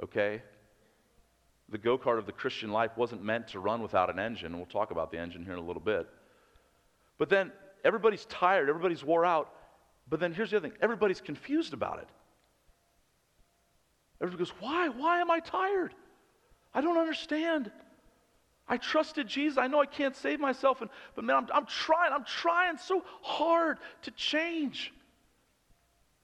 okay? 0.02 0.42
The 1.68 1.78
go 1.78 1.98
kart 1.98 2.18
of 2.18 2.26
the 2.26 2.32
Christian 2.32 2.70
life 2.70 2.92
wasn't 2.96 3.24
meant 3.24 3.48
to 3.48 3.58
run 3.58 3.82
without 3.82 4.08
an 4.10 4.18
engine. 4.18 4.56
We'll 4.56 4.66
talk 4.66 4.92
about 4.92 5.10
the 5.10 5.18
engine 5.18 5.44
here 5.44 5.54
in 5.54 5.58
a 5.58 5.64
little 5.64 5.82
bit. 5.82 6.08
But 7.18 7.28
then 7.28 7.50
everybody's 7.84 8.24
tired, 8.26 8.68
everybody's 8.68 9.04
wore 9.04 9.24
out. 9.24 9.50
But 10.08 10.20
then 10.20 10.32
here's 10.32 10.50
the 10.50 10.58
other 10.58 10.68
thing 10.68 10.78
everybody's 10.80 11.20
confused 11.20 11.72
about 11.72 11.98
it. 11.98 12.08
Everybody 14.20 14.44
goes, 14.44 14.54
Why? 14.60 14.88
Why 14.88 15.20
am 15.20 15.30
I 15.30 15.40
tired? 15.40 15.94
I 16.74 16.80
don't 16.80 16.98
understand. 16.98 17.70
I 18.68 18.76
trusted 18.76 19.26
Jesus. 19.26 19.58
I 19.58 19.66
know 19.66 19.80
I 19.80 19.86
can't 19.86 20.16
save 20.16 20.40
myself, 20.40 20.80
and, 20.80 20.90
but 21.14 21.24
man, 21.24 21.36
I'm, 21.36 21.46
I'm 21.52 21.66
trying. 21.66 22.12
I'm 22.12 22.24
trying 22.24 22.78
so 22.78 23.02
hard 23.20 23.78
to 24.02 24.10
change. 24.12 24.92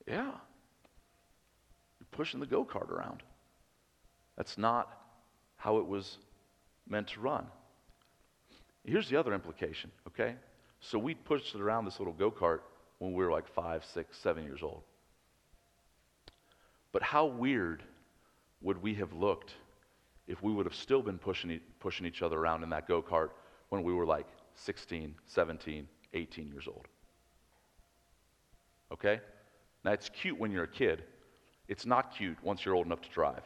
Yeah. 0.07 0.23
You're 0.25 2.09
pushing 2.13 2.41
the 2.41 2.47
go 2.47 2.65
kart 2.65 2.91
around. 2.91 3.23
That's 4.37 4.57
not 4.57 4.89
how 5.57 5.79
it 5.79 5.87
was 5.87 6.19
meant 6.89 7.09
to 7.09 7.21
run. 7.21 7.47
Here's 8.85 9.11
the 9.11 9.19
other 9.19 9.35
implication, 9.35 9.91
okay? 10.07 10.37
So 10.81 10.99
we 10.99 11.15
pushed 11.15 11.55
it 11.55 11.61
around 11.61 11.85
this 11.85 11.99
little 11.99 12.13
go 12.13 12.31
kart 12.31 12.61
when 12.99 13.13
we 13.13 13.25
were 13.25 13.31
like 13.31 13.49
five, 13.49 13.85
six, 13.85 14.17
seven 14.19 14.45
years 14.45 14.63
old. 14.63 14.83
But 16.93 17.03
how 17.03 17.27
weird 17.27 17.83
would 18.61 18.81
we 18.83 18.95
have 18.95 19.13
looked 19.13 19.55
if 20.27 20.43
we 20.43 20.53
would 20.53 20.67
have 20.67 20.75
still 20.75 21.03
been 21.03 21.19
pushing, 21.19 21.61
pushing 21.81 22.07
each 22.07 22.23
other 22.23 22.39
around 22.39 22.63
in 22.63 22.71
that 22.71 22.87
go 22.87 23.03
kart 23.03 23.31
when 23.69 23.83
we 23.83 23.93
were 23.93 24.07
like 24.07 24.27
16, 24.55 25.15
17, 25.27 25.89
18 26.15 26.49
years 26.49 26.67
old? 26.67 26.87
Okay? 28.93 29.21
Now, 29.85 29.93
it's 29.93 30.09
cute 30.09 30.39
when 30.39 30.51
you're 30.51 30.65
a 30.65 30.69
kid. 30.69 31.05
It's 31.69 31.87
not 31.87 32.17
cute 32.17 32.37
once 32.43 32.65
you're 32.65 32.75
old 32.75 32.87
enough 32.87 33.03
to 33.03 33.09
drive. 33.11 33.43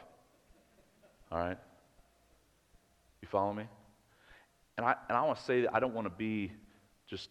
All 1.31 1.39
right? 1.39 1.59
You 3.21 3.29
follow 3.29 3.53
me? 3.53 3.65
And 4.77 4.87
I, 4.87 4.95
and 5.09 5.19
I 5.19 5.23
want 5.23 5.39
to 5.39 5.45
say 5.45 5.63
that 5.63 5.75
I 5.75 5.81
don't 5.81 5.95
want 5.95 6.07
to 6.07 6.15
be 6.17 6.53
just 7.13 7.29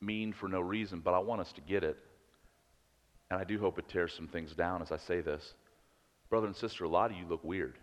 mean 0.00 0.32
for 0.32 0.48
no 0.48 0.60
reason, 0.60 1.00
but 1.00 1.14
I 1.14 1.18
want 1.18 1.40
us 1.40 1.50
to 1.54 1.60
get 1.60 1.82
it. 1.82 1.98
And 3.28 3.40
I 3.40 3.44
do 3.44 3.58
hope 3.58 3.76
it 3.76 3.88
tears 3.88 4.14
some 4.14 4.28
things 4.28 4.52
down 4.54 4.82
as 4.82 4.92
I 4.92 4.98
say 4.98 5.20
this. 5.20 5.54
Brother 6.28 6.46
and 6.46 6.54
sister, 6.54 6.84
a 6.84 6.88
lot 6.88 7.10
of 7.10 7.16
you 7.16 7.24
look 7.28 7.42
weird. 7.42 7.74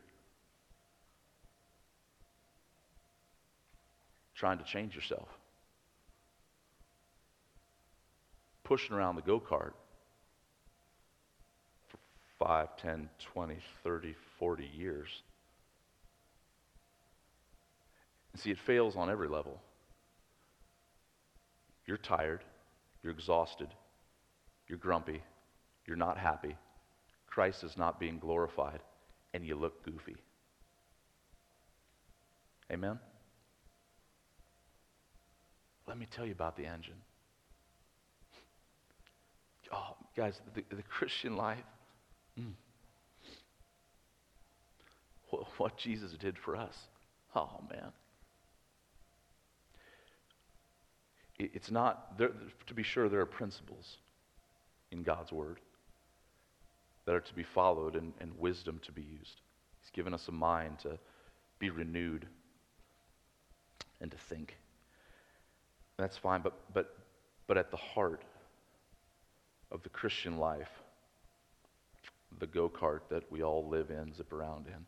Trying 4.35 4.57
to 4.59 4.63
change 4.63 4.95
yourself. 4.95 5.27
Pushing 8.63 8.95
around 8.95 9.17
the 9.17 9.21
go 9.21 9.41
kart 9.41 9.73
for 11.89 11.97
5, 12.39 12.77
10, 12.77 13.09
20, 13.33 13.57
30, 13.83 14.15
40 14.39 14.71
years. 14.77 15.09
And 18.31 18.41
see, 18.41 18.51
it 18.51 18.59
fails 18.59 18.95
on 18.95 19.09
every 19.09 19.27
level. 19.27 19.59
You're 21.87 21.97
tired, 21.97 22.43
you're 23.01 23.13
exhausted, 23.13 23.69
you're 24.67 24.77
grumpy, 24.77 25.23
you're 25.87 25.97
not 25.97 26.17
happy, 26.17 26.55
Christ 27.27 27.63
is 27.63 27.77
not 27.77 27.99
being 27.99 28.19
glorified, 28.19 28.81
and 29.33 29.45
you 29.45 29.55
look 29.55 29.83
goofy. 29.85 30.17
Amen? 32.71 32.99
Let 35.87 35.97
me 35.97 36.07
tell 36.13 36.25
you 36.25 36.33
about 36.33 36.57
the 36.57 36.65
engine. 36.65 36.93
Oh, 39.69 39.97
guys, 40.15 40.39
the, 40.55 40.63
the 40.73 40.81
Christian 40.83 41.35
life, 41.35 41.57
mm, 42.39 42.53
what, 45.29 45.43
what 45.57 45.77
Jesus 45.77 46.13
did 46.13 46.37
for 46.37 46.55
us. 46.55 46.73
Oh, 47.35 47.49
man. 47.69 47.91
It, 51.19 51.26
it's 51.39 51.71
not, 51.71 52.17
there, 52.17 52.31
to 52.65 52.73
be 52.73 52.83
sure, 52.83 53.09
there 53.09 53.21
are 53.21 53.25
principles 53.25 53.97
in 54.91 55.03
God's 55.03 55.31
Word 55.31 55.59
that 57.05 57.15
are 57.15 57.21
to 57.21 57.33
be 57.33 57.43
followed 57.43 57.95
and, 57.95 58.13
and 58.19 58.31
wisdom 58.37 58.79
to 58.85 58.91
be 58.91 59.01
used. 59.01 59.41
He's 59.81 59.91
given 59.91 60.13
us 60.13 60.27
a 60.27 60.31
mind 60.31 60.79
to 60.79 60.97
be 61.59 61.69
renewed 61.69 62.27
and 64.01 64.11
to 64.11 64.17
think. 64.17 64.57
That's 65.97 66.17
fine, 66.17 66.41
but, 66.41 66.53
but, 66.73 66.95
but 67.47 67.57
at 67.57 67.71
the 67.71 67.77
heart 67.77 68.23
of 69.71 69.83
the 69.83 69.89
Christian 69.89 70.37
life, 70.37 70.69
the 72.39 72.47
go 72.47 72.69
kart 72.69 73.01
that 73.09 73.31
we 73.31 73.43
all 73.43 73.67
live 73.67 73.89
in, 73.89 74.13
zip 74.13 74.31
around 74.33 74.67
in, 74.67 74.85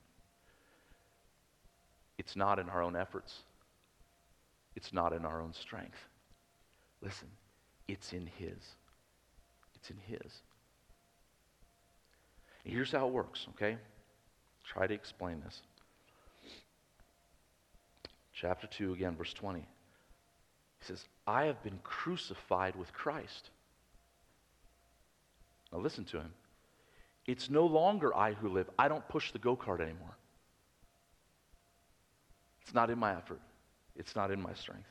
it's 2.18 2.36
not 2.36 2.60
in 2.60 2.70
our 2.70 2.84
own 2.84 2.96
efforts, 2.96 3.34
it's 4.76 4.94
not 4.94 5.14
in 5.14 5.26
our 5.26 5.42
own 5.42 5.54
strength. 5.54 5.98
Listen, 7.02 7.28
it's 7.88 8.14
in 8.14 8.30
His. 8.38 8.76
It's 9.76 9.90
in 9.90 9.98
His. 10.06 10.32
Here's 12.64 12.92
how 12.92 13.08
it 13.08 13.14
works, 13.14 13.48
okay? 13.56 13.78
Try 14.66 14.88
to 14.88 14.94
explain 14.94 15.42
this. 15.44 15.62
Chapter 18.34 18.68
2, 18.68 18.94
again, 18.94 19.16
verse 19.16 19.34
20. 19.34 19.60
He 19.60 19.66
says, 20.82 21.04
I 21.28 21.46
have 21.46 21.62
been 21.64 21.80
crucified 21.84 22.76
with 22.76 22.94
Christ. 22.94 23.50
Now 25.72 25.80
listen 25.80 26.06
to 26.06 26.18
him. 26.18 26.32
It's 27.26 27.50
no 27.50 27.66
longer 27.66 28.16
I 28.16 28.34
who 28.34 28.50
live. 28.50 28.70
I 28.78 28.88
don't 28.88 29.08
push 29.08 29.32
the 29.32 29.40
go 29.40 29.56
kart 29.56 29.82
anymore. 29.82 30.18
It's 32.62 32.74
not 32.74 32.90
in 32.90 33.00
my 33.00 33.16
effort, 33.16 33.42
it's 33.96 34.16
not 34.16 34.32
in 34.32 34.42
my 34.42 34.54
strength. 34.54 34.88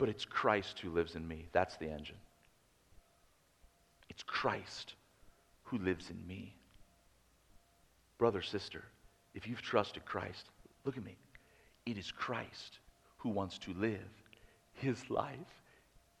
But 0.00 0.08
it's 0.08 0.24
Christ 0.24 0.80
who 0.80 0.88
lives 0.88 1.14
in 1.14 1.28
me. 1.28 1.44
That's 1.52 1.76
the 1.76 1.90
engine. 1.90 2.16
It's 4.08 4.22
Christ 4.22 4.94
who 5.64 5.76
lives 5.76 6.08
in 6.08 6.26
me. 6.26 6.56
Brother, 8.16 8.40
sister, 8.40 8.82
if 9.34 9.46
you've 9.46 9.60
trusted 9.60 10.06
Christ, 10.06 10.46
look 10.86 10.96
at 10.96 11.04
me. 11.04 11.18
It 11.84 11.98
is 11.98 12.10
Christ 12.10 12.78
who 13.18 13.28
wants 13.28 13.58
to 13.58 13.74
live 13.74 14.08
his 14.72 15.10
life 15.10 15.36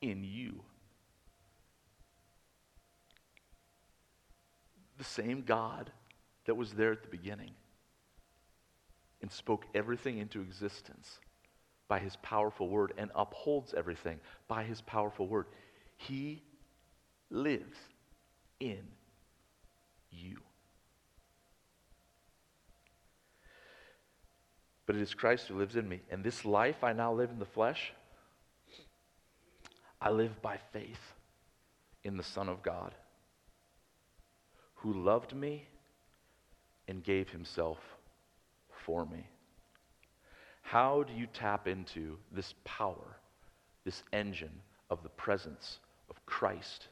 in 0.02 0.24
you. 0.24 0.60
The 4.98 5.04
same 5.04 5.40
God 5.40 5.90
that 6.44 6.54
was 6.54 6.74
there 6.74 6.92
at 6.92 7.02
the 7.02 7.08
beginning 7.08 7.52
and 9.22 9.32
spoke 9.32 9.64
everything 9.74 10.18
into 10.18 10.42
existence 10.42 11.18
by 11.90 11.98
his 11.98 12.14
powerful 12.22 12.68
word 12.68 12.94
and 12.96 13.10
upholds 13.16 13.74
everything 13.74 14.20
by 14.46 14.62
his 14.62 14.80
powerful 14.80 15.26
word. 15.26 15.46
He 15.96 16.40
lives 17.30 17.76
in 18.60 18.78
you. 20.12 20.36
But 24.86 24.94
it 24.94 25.02
is 25.02 25.14
Christ 25.14 25.48
who 25.48 25.58
lives 25.58 25.74
in 25.74 25.88
me. 25.88 26.00
And 26.12 26.22
this 26.22 26.44
life 26.44 26.84
I 26.84 26.92
now 26.92 27.12
live 27.12 27.30
in 27.30 27.40
the 27.40 27.44
flesh, 27.44 27.92
I 30.00 30.10
live 30.10 30.40
by 30.40 30.58
faith 30.72 31.14
in 32.04 32.16
the 32.16 32.22
Son 32.22 32.48
of 32.48 32.62
God, 32.62 32.94
who 34.76 34.94
loved 34.94 35.34
me 35.34 35.66
and 36.86 37.02
gave 37.02 37.30
himself 37.30 37.78
for 38.86 39.04
me. 39.06 39.26
How 40.70 41.02
do 41.02 41.12
you 41.12 41.26
tap 41.26 41.66
into 41.66 42.16
this 42.30 42.54
power, 42.62 43.16
this 43.84 44.04
engine 44.12 44.60
of 44.88 45.02
the 45.02 45.08
presence 45.08 45.80
of 46.08 46.24
Christ, 46.26 46.86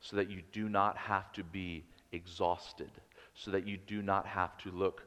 so 0.00 0.16
that 0.16 0.30
you 0.30 0.40
do 0.52 0.70
not 0.70 0.96
have 0.96 1.30
to 1.34 1.44
be 1.44 1.84
exhausted, 2.12 2.90
so 3.34 3.50
that 3.50 3.68
you 3.68 3.76
do 3.76 4.00
not 4.00 4.24
have 4.24 4.56
to 4.56 4.70
look 4.70 5.02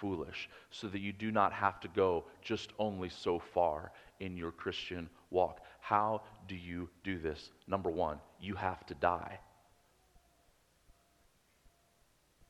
foolish, 0.00 0.48
so 0.70 0.86
that 0.88 1.02
you 1.02 1.12
do 1.12 1.30
not 1.30 1.52
have 1.52 1.78
to 1.80 1.88
go 1.88 2.24
just 2.40 2.72
only 2.78 3.10
so 3.10 3.38
far 3.38 3.92
in 4.20 4.34
your 4.34 4.52
Christian 4.52 5.10
walk. 5.28 5.60
How 5.80 6.22
do 6.48 6.56
you 6.56 6.88
do 7.04 7.18
this? 7.18 7.50
Number 7.66 7.90
one, 7.90 8.18
you 8.40 8.54
have 8.54 8.86
to 8.86 8.94
die. 8.94 9.38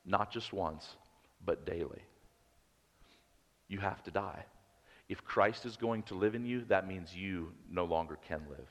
Not 0.07 0.31
just 0.31 0.53
once, 0.53 0.87
but 1.45 1.67
daily. 1.67 2.03
You 3.67 3.81
have 3.81 4.01
to 4.05 4.13
die. 4.13 4.45
If 5.09 5.25
Christ 5.25 5.67
is 5.67 5.77
going 5.77 6.05
to 6.05 6.15
live 6.15 6.35
in 6.35 6.45
you, 6.45 6.65
that 6.69 6.87
means 6.87 7.15
you 7.15 7.53
no 7.71 7.85
longer 7.85 8.19
can 8.29 8.43
live. 8.49 8.69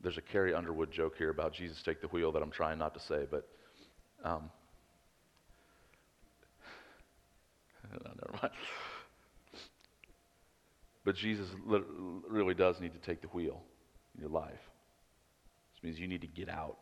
There's 0.00 0.18
a 0.18 0.22
Carrie 0.22 0.54
Underwood 0.54 0.92
joke 0.92 1.16
here 1.16 1.30
about 1.30 1.54
Jesus 1.54 1.82
take 1.82 2.00
the 2.00 2.08
wheel 2.08 2.32
that 2.32 2.42
I'm 2.42 2.50
trying 2.50 2.78
not 2.78 2.94
to 2.94 3.00
say, 3.00 3.26
but 3.30 3.48
um, 4.22 4.50
no, 7.90 8.10
never 8.22 8.38
mind. 8.42 8.52
But 11.04 11.16
Jesus 11.16 11.48
really 12.28 12.54
does 12.54 12.80
need 12.80 12.92
to 12.94 12.98
take 12.98 13.20
the 13.20 13.28
wheel 13.28 13.60
in 14.14 14.20
your 14.20 14.30
life. 14.30 14.60
This 15.74 15.82
means 15.82 15.98
you 15.98 16.08
need 16.08 16.22
to 16.22 16.26
get 16.26 16.48
out. 16.48 16.78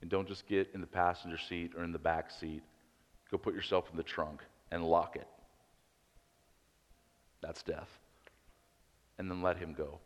And 0.00 0.10
don't 0.10 0.28
just 0.28 0.46
get 0.46 0.68
in 0.74 0.80
the 0.80 0.86
passenger 0.86 1.38
seat 1.48 1.72
or 1.76 1.84
in 1.84 1.92
the 1.92 1.98
back 1.98 2.30
seat. 2.40 2.62
Go 3.30 3.38
put 3.38 3.54
yourself 3.54 3.88
in 3.90 3.96
the 3.96 4.02
trunk 4.02 4.42
and 4.70 4.84
lock 4.84 5.16
it. 5.16 5.26
That's 7.40 7.62
death. 7.62 7.98
And 9.18 9.30
then 9.30 9.42
let 9.42 9.56
him 9.56 9.72
go. 9.72 10.00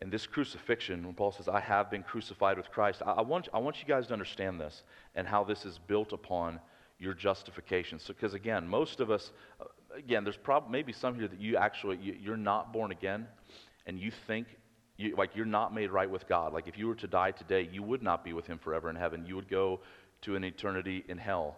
in 0.00 0.10
this 0.10 0.26
crucifixion, 0.26 1.04
when 1.04 1.14
Paul 1.14 1.32
says, 1.32 1.48
I 1.48 1.60
have 1.60 1.90
been 1.90 2.02
crucified 2.02 2.56
with 2.56 2.70
Christ, 2.70 3.02
I, 3.04 3.12
I, 3.12 3.22
want, 3.22 3.48
I 3.52 3.58
want 3.58 3.80
you 3.80 3.86
guys 3.86 4.06
to 4.08 4.12
understand 4.12 4.60
this 4.60 4.82
and 5.14 5.26
how 5.26 5.44
this 5.44 5.64
is 5.64 5.78
built 5.78 6.12
upon 6.12 6.60
your 6.98 7.14
justification. 7.14 7.98
Because 8.06 8.32
so, 8.32 8.36
again, 8.36 8.66
most 8.68 9.00
of 9.00 9.10
us, 9.10 9.32
uh, 9.60 9.64
again, 9.96 10.24
there's 10.24 10.36
probably 10.36 10.70
maybe 10.70 10.92
some 10.92 11.16
here 11.16 11.28
that 11.28 11.40
you 11.40 11.56
actually, 11.56 11.96
you, 11.98 12.16
you're 12.20 12.36
not 12.36 12.72
born 12.72 12.92
again 12.92 13.26
and 13.86 13.98
you 13.98 14.12
think 14.26 14.46
you, 14.98 15.14
like 15.16 15.34
you're 15.34 15.46
not 15.46 15.72
made 15.72 15.90
right 15.90 16.10
with 16.10 16.28
God. 16.28 16.52
Like 16.52 16.68
if 16.68 16.76
you 16.76 16.88
were 16.88 16.96
to 16.96 17.06
die 17.06 17.30
today, 17.30 17.68
you 17.72 17.82
would 17.82 18.02
not 18.02 18.24
be 18.24 18.34
with 18.34 18.46
him 18.46 18.58
forever 18.58 18.90
in 18.90 18.96
heaven. 18.96 19.24
You 19.26 19.36
would 19.36 19.48
go 19.48 19.80
to 20.22 20.36
an 20.36 20.44
eternity 20.44 21.04
in 21.08 21.16
hell 21.16 21.56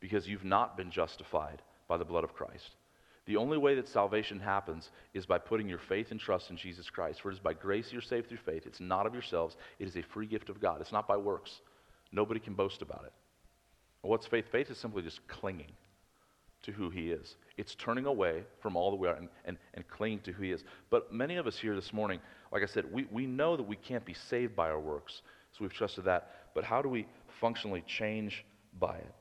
because 0.00 0.26
you've 0.26 0.44
not 0.44 0.76
been 0.76 0.90
justified 0.90 1.60
by 1.88 1.98
the 1.98 2.04
blood 2.04 2.24
of 2.24 2.34
Christ. 2.34 2.76
The 3.26 3.36
only 3.36 3.58
way 3.58 3.74
that 3.74 3.88
salvation 3.88 4.40
happens 4.40 4.88
is 5.12 5.26
by 5.26 5.36
putting 5.36 5.68
your 5.68 5.80
faith 5.80 6.12
and 6.12 6.20
trust 6.20 6.48
in 6.48 6.56
Jesus 6.56 6.88
Christ. 6.88 7.20
For 7.20 7.30
it 7.30 7.34
is 7.34 7.40
by 7.40 7.52
grace 7.52 7.92
you're 7.92 8.00
saved 8.00 8.28
through 8.28 8.38
faith. 8.38 8.62
It's 8.64 8.80
not 8.80 9.06
of 9.06 9.12
yourselves, 9.12 9.56
it 9.78 9.86
is 9.86 9.96
a 9.96 10.02
free 10.02 10.26
gift 10.26 10.48
of 10.48 10.60
God. 10.60 10.80
It's 10.80 10.92
not 10.92 11.06
by 11.06 11.18
works. 11.18 11.50
Nobody 12.10 12.40
can 12.40 12.54
boast 12.54 12.80
about 12.80 13.04
it. 13.04 13.12
What's 14.00 14.26
faith? 14.26 14.46
Faith 14.50 14.70
is 14.70 14.78
simply 14.78 15.02
just 15.02 15.26
clinging 15.28 15.72
to 16.62 16.72
who 16.72 16.90
He 16.90 17.10
is. 17.10 17.36
It's 17.56 17.74
turning 17.74 18.06
away 18.06 18.42
from 18.60 18.76
all 18.76 18.90
that 18.90 18.96
we 18.96 19.08
are 19.08 19.14
and, 19.14 19.28
and, 19.44 19.58
and 19.74 19.86
clinging 19.88 20.20
to 20.20 20.32
who 20.32 20.42
He 20.42 20.52
is. 20.52 20.64
But 20.90 21.12
many 21.12 21.36
of 21.36 21.46
us 21.46 21.58
here 21.58 21.74
this 21.74 21.92
morning, 21.92 22.20
like 22.52 22.62
I 22.62 22.66
said, 22.66 22.90
we, 22.92 23.06
we 23.10 23.26
know 23.26 23.56
that 23.56 23.66
we 23.66 23.76
can't 23.76 24.04
be 24.04 24.14
saved 24.14 24.54
by 24.56 24.68
our 24.68 24.80
works, 24.80 25.22
so 25.52 25.58
we've 25.60 25.72
trusted 25.72 26.04
that. 26.04 26.30
But 26.54 26.64
how 26.64 26.82
do 26.82 26.88
we 26.88 27.06
functionally 27.40 27.82
change 27.86 28.44
by 28.78 28.96
it? 28.96 29.14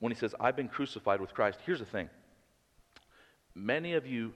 When 0.00 0.12
He 0.12 0.18
says, 0.18 0.34
I've 0.40 0.56
been 0.56 0.68
crucified 0.68 1.20
with 1.20 1.34
Christ, 1.34 1.58
here's 1.64 1.80
the 1.80 1.84
thing 1.84 2.08
Many 3.54 3.94
of 3.94 4.06
you 4.06 4.32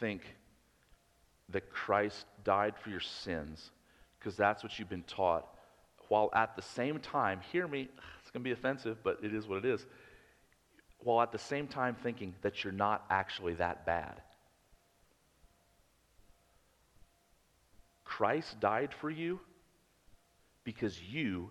think 0.00 0.22
that 1.50 1.70
Christ 1.70 2.26
died 2.42 2.74
for 2.76 2.90
your 2.90 3.00
sins 3.00 3.70
because 4.18 4.36
that's 4.36 4.64
what 4.64 4.76
you've 4.78 4.88
been 4.88 5.04
taught, 5.04 5.46
while 6.08 6.30
at 6.34 6.56
the 6.56 6.62
same 6.62 6.98
time, 6.98 7.40
hear 7.52 7.68
me, 7.68 7.88
it's 8.20 8.30
going 8.30 8.42
to 8.42 8.44
be 8.44 8.50
offensive, 8.50 8.98
but 9.04 9.18
it 9.22 9.32
is 9.32 9.46
what 9.46 9.58
it 9.58 9.64
is, 9.64 9.86
while 11.06 11.22
at 11.22 11.30
the 11.30 11.38
same 11.38 11.68
time 11.68 11.94
thinking 12.02 12.34
that 12.42 12.64
you're 12.64 12.72
not 12.72 13.04
actually 13.10 13.54
that 13.54 13.86
bad. 13.86 14.20
Christ 18.04 18.58
died 18.58 18.92
for 18.92 19.08
you 19.08 19.38
because 20.64 21.00
you, 21.00 21.50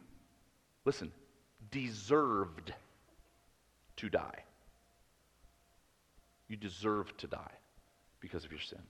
listen, 0.84 1.10
deserved 1.72 2.74
to 3.96 4.10
die. 4.10 4.44
You 6.50 6.58
deserve 6.58 7.16
to 7.20 7.28
die 7.28 7.56
because 8.20 8.44
of 8.44 8.52
your 8.52 8.60
sin. 8.60 8.82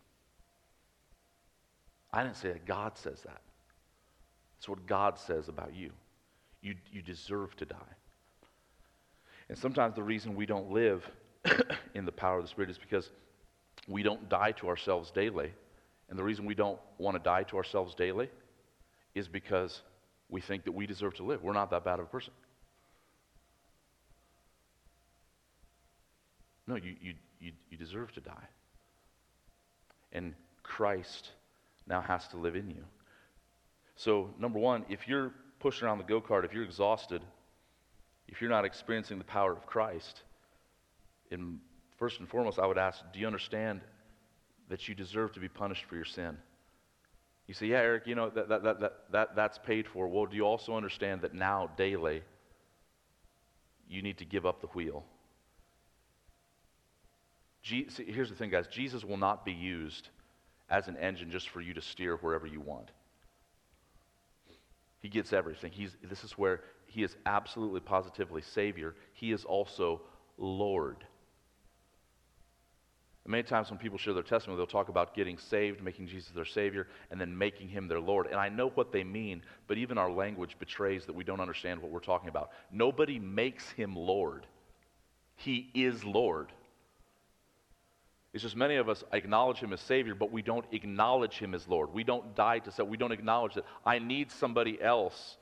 I 2.12 2.24
didn't 2.24 2.38
say 2.38 2.54
that. 2.54 2.66
God 2.66 2.98
says 2.98 3.22
that. 3.22 3.42
It's 4.58 4.68
what 4.68 4.88
God 4.88 5.20
says 5.20 5.48
about 5.48 5.76
you. 5.76 5.92
You, 6.64 6.74
you 6.92 7.04
deserve 7.04 7.56
to 7.58 7.66
die. 7.66 7.96
And 9.50 9.58
sometimes 9.58 9.96
the 9.96 10.04
reason 10.04 10.36
we 10.36 10.46
don't 10.46 10.72
live 10.72 11.10
in 11.94 12.06
the 12.06 12.12
power 12.12 12.38
of 12.38 12.44
the 12.44 12.50
Spirit 12.50 12.70
is 12.70 12.78
because 12.78 13.10
we 13.88 14.04
don't 14.04 14.28
die 14.30 14.52
to 14.54 14.68
ourselves 14.68 15.12
daily. 15.12 15.52
And 16.10 16.18
the 16.18 16.24
reason 16.24 16.46
we 16.46 16.56
don't 16.56 16.80
want 16.98 17.16
to 17.16 17.24
die 17.24 17.44
to 17.44 17.58
ourselves 17.58 17.96
daily 17.96 18.30
is 19.14 19.28
because 19.28 19.82
we 20.30 20.42
think 20.42 20.66
that 20.66 20.72
we 20.72 20.88
deserve 20.88 21.16
to 21.16 21.24
live. 21.24 21.44
We're 21.44 21.54
not 21.54 21.70
that 21.72 21.84
bad 21.84 22.00
of 22.00 22.06
a 22.06 22.10
person. 22.10 22.34
No, 26.68 26.76
you, 26.76 26.96
you, 27.00 27.14
you, 27.40 27.52
you 27.70 27.78
deserve 27.78 28.12
to 28.14 28.22
die. 28.22 28.48
And 30.12 30.34
Christ 30.64 31.30
now 31.88 32.02
has 32.02 32.28
to 32.30 32.38
live 32.38 32.56
in 32.56 32.70
you. 32.70 32.84
So, 33.96 34.34
number 34.40 34.60
one, 34.60 34.86
if 34.90 35.08
you're 35.08 35.32
pushing 35.60 35.88
around 35.88 36.00
the 36.00 36.04
go 36.04 36.20
kart, 36.22 36.44
if 36.44 36.54
you're 36.54 36.64
exhausted, 36.64 37.22
if 38.28 38.42
you're 38.42 38.50
not 38.50 38.66
experiencing 38.66 39.18
the 39.18 39.24
power 39.24 39.52
of 39.52 39.66
Christ, 39.66 40.24
in, 41.32 41.60
first 41.98 42.20
and 42.20 42.30
foremost, 42.30 42.60
I 42.60 42.66
would 42.66 42.78
ask, 42.78 43.04
do 43.14 43.20
you 43.20 43.28
understand 43.28 43.82
that 44.70 44.88
you 44.88 44.96
deserve 44.96 45.34
to 45.34 45.40
be 45.40 45.48
punished 45.48 45.86
for 45.86 45.96
your 45.96 46.06
sin? 46.06 46.38
You 47.48 47.54
say, 47.54 47.68
yeah, 47.68 47.78
Eric, 47.78 48.08
you 48.08 48.16
know, 48.16 48.30
that, 48.30 48.50
that, 48.50 48.64
that, 48.64 48.80
that, 48.80 48.94
that, 49.12 49.36
that's 49.36 49.58
paid 49.60 49.88
for. 49.88 50.08
Well, 50.08 50.26
do 50.26 50.36
you 50.36 50.44
also 50.44 50.76
understand 50.76 51.22
that 51.22 51.34
now, 51.34 51.70
daily, 51.78 52.24
you 53.88 54.02
need 54.02 54.18
to 54.18 54.26
give 54.26 54.46
up 54.46 54.62
the 54.62 54.68
wheel? 54.68 55.06
See, 57.64 57.88
here's 58.08 58.30
the 58.30 58.36
thing, 58.36 58.52
guys 58.52 58.68
Jesus 58.68 59.04
will 59.04 59.18
not 59.18 59.46
be 59.46 59.52
used 59.52 60.10
as 60.70 60.88
an 60.88 60.98
engine 60.98 61.32
just 61.32 61.50
for 61.50 61.62
you 61.62 61.74
to 61.74 61.82
steer 61.82 62.18
wherever 62.18 62.48
you 62.48 62.60
want. 62.60 62.92
He 65.00 65.10
gets 65.10 65.34
everything. 65.34 65.72
He's, 65.72 65.96
this 66.04 66.24
is 66.24 66.32
where 66.32 66.62
he 66.96 67.04
is 67.04 67.18
absolutely 67.26 67.82
positively 67.82 68.42
Savior. 68.42 68.96
He 69.12 69.34
is 69.34 69.44
also 69.44 70.02
Lord. 70.38 71.04
And 73.26 73.32
many 73.32 73.44
times 73.44 73.70
when 73.70 73.78
people 73.78 73.98
share 73.98 74.14
their 74.14 74.24
testimony, 74.24 74.58
they'll 74.58 74.66
talk 74.66 74.88
about 74.88 75.14
getting 75.14 75.38
saved, 75.38 75.84
making 75.84 76.08
Jesus 76.08 76.30
their 76.30 76.46
Savior, 76.46 76.88
and 77.12 77.20
then 77.20 77.38
making 77.38 77.68
him 77.68 77.90
their 77.90 78.00
Lord. 78.00 78.28
And 78.28 78.38
I 78.38 78.48
know 78.48 78.70
what 78.70 78.94
they 78.94 79.04
mean, 79.04 79.42
but 79.68 79.78
even 79.78 79.98
our 79.98 80.10
language 80.10 80.56
betrays 80.58 81.06
that 81.06 81.14
we 81.14 81.26
don't 81.26 81.42
understand 81.42 81.82
what 81.82 81.92
we're 81.92 82.00
talking 82.00 82.30
about. 82.30 82.52
Nobody 82.72 83.20
makes 83.20 83.70
him 83.72 83.94
Lord, 83.94 84.48
he 85.36 85.70
is 85.74 86.06
Lord. 86.06 86.48
It's 88.34 88.44
just 88.44 88.56
many 88.56 88.76
of 88.76 88.88
us 88.88 89.04
acknowledge 89.12 89.60
him 89.60 89.74
as 89.74 89.82
Savior, 89.82 90.16
but 90.16 90.32
we 90.32 90.42
don't 90.42 90.66
acknowledge 90.72 91.40
him 91.40 91.54
as 91.54 91.68
Lord. 91.68 91.94
We 91.94 92.06
don't 92.06 92.36
die 92.36 92.60
to 92.60 92.72
self. 92.72 92.88
We 92.88 92.98
don't 92.98 93.14
acknowledge 93.14 93.56
that 93.56 93.66
I 93.86 94.00
need 94.00 94.32
somebody 94.32 94.82
else 94.82 95.38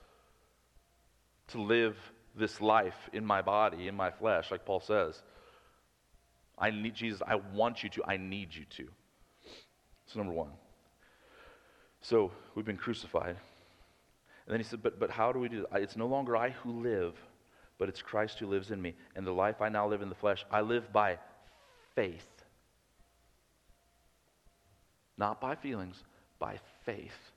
to 1.54 1.62
live 1.62 1.96
this 2.36 2.62
life 2.62 3.10
in 3.14 3.26
my 3.26 3.42
body, 3.42 3.88
in 3.88 3.96
my 3.96 4.12
flesh, 4.12 4.52
like 4.52 4.66
Paul 4.66 4.82
says. 4.82 5.22
I 6.58 6.72
need 6.72 6.96
Jesus. 6.96 7.22
I 7.26 7.36
want 7.36 7.84
you 7.84 7.90
to. 7.90 8.04
I 8.06 8.18
need 8.18 8.54
you 8.54 8.66
to. 8.78 8.88
So, 10.08 10.20
number 10.20 10.34
one. 10.34 10.52
So, 12.02 12.32
we've 12.54 12.66
been 12.66 12.78
crucified. 12.78 13.38
And 14.46 14.54
then 14.54 14.60
he 14.60 14.66
said, 14.66 14.84
But, 14.84 15.00
but 15.00 15.10
how 15.10 15.32
do 15.32 15.40
we 15.40 15.50
do 15.50 15.66
that? 15.72 15.82
It's 15.82 15.96
no 15.96 16.08
longer 16.08 16.38
I 16.38 16.50
who 16.50 16.84
live, 16.84 17.16
but 17.80 17.90
it's 17.90 18.02
Christ 18.02 18.40
who 18.40 18.48
lives 18.48 18.70
in 18.70 18.82
me. 18.82 18.94
And 19.16 19.26
the 19.26 19.32
life 19.32 19.62
I 19.62 19.70
now 19.70 19.88
live 19.88 20.02
in 20.02 20.10
the 20.10 20.16
flesh, 20.16 20.46
I 20.52 20.62
live 20.62 20.92
by 20.92 21.18
faith 21.96 22.28
not 25.18 25.40
by 25.40 25.56
feelings, 25.56 26.02
by 26.40 26.60
faith 26.86 27.32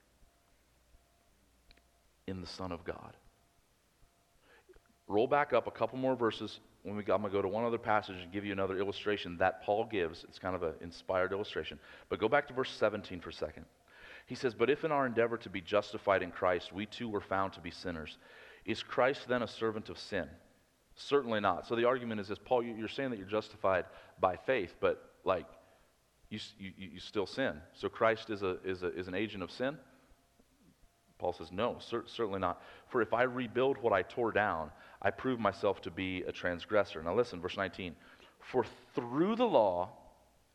in 2.26 2.40
the 2.40 2.46
Son 2.46 2.72
of 2.72 2.84
God. 2.84 3.12
Roll 5.08 5.26
back 5.26 5.52
up 5.52 5.66
a 5.66 5.70
couple 5.70 5.98
more 5.98 6.16
verses. 6.16 6.58
When 6.82 6.96
we, 6.96 7.02
I'm 7.02 7.20
going 7.20 7.24
to 7.24 7.28
go 7.30 7.42
to 7.42 7.48
one 7.48 7.64
other 7.64 7.78
passage 7.78 8.16
and 8.20 8.32
give 8.32 8.44
you 8.44 8.52
another 8.52 8.78
illustration 8.78 9.36
that 9.38 9.62
Paul 9.62 9.84
gives. 9.84 10.24
It's 10.24 10.38
kind 10.38 10.54
of 10.56 10.62
an 10.62 10.74
inspired 10.80 11.32
illustration. 11.32 11.78
But 12.08 12.18
go 12.18 12.28
back 12.28 12.48
to 12.48 12.54
verse 12.54 12.70
17 12.70 13.20
for 13.20 13.30
a 13.30 13.32
second. 13.32 13.66
He 14.26 14.34
says, 14.34 14.54
But 14.54 14.70
if 14.70 14.84
in 14.84 14.92
our 14.92 15.06
endeavor 15.06 15.36
to 15.38 15.48
be 15.48 15.60
justified 15.60 16.22
in 16.22 16.30
Christ, 16.30 16.72
we 16.72 16.86
too 16.86 17.08
were 17.08 17.20
found 17.20 17.52
to 17.52 17.60
be 17.60 17.70
sinners, 17.70 18.18
is 18.64 18.82
Christ 18.82 19.28
then 19.28 19.42
a 19.42 19.48
servant 19.48 19.88
of 19.88 19.98
sin? 19.98 20.28
Certainly 20.96 21.40
not. 21.40 21.66
So 21.68 21.76
the 21.76 21.84
argument 21.84 22.20
is 22.20 22.28
this 22.28 22.38
Paul, 22.44 22.64
you're 22.64 22.88
saying 22.88 23.10
that 23.10 23.18
you're 23.18 23.28
justified 23.28 23.84
by 24.18 24.36
faith, 24.36 24.74
but 24.80 25.12
like, 25.24 25.46
you, 26.30 26.40
you, 26.58 26.72
you 26.76 27.00
still 27.00 27.26
sin. 27.26 27.60
So 27.74 27.88
Christ 27.88 28.30
is, 28.30 28.42
a, 28.42 28.56
is, 28.64 28.82
a, 28.82 28.88
is 28.98 29.06
an 29.06 29.14
agent 29.14 29.42
of 29.42 29.50
sin? 29.50 29.78
Paul 31.18 31.32
says, 31.32 31.50
no, 31.50 31.78
cer- 31.80 32.04
certainly 32.06 32.40
not. 32.40 32.62
For 32.88 33.00
if 33.00 33.14
I 33.14 33.22
rebuild 33.22 33.78
what 33.78 33.92
I 33.92 34.02
tore 34.02 34.32
down, 34.32 34.70
I 35.00 35.10
prove 35.10 35.40
myself 35.40 35.80
to 35.82 35.90
be 35.90 36.22
a 36.22 36.32
transgressor. 36.32 37.02
Now 37.02 37.14
listen, 37.14 37.40
verse 37.40 37.56
19. 37.56 37.94
For 38.40 38.64
through 38.94 39.36
the 39.36 39.46
law, 39.46 39.90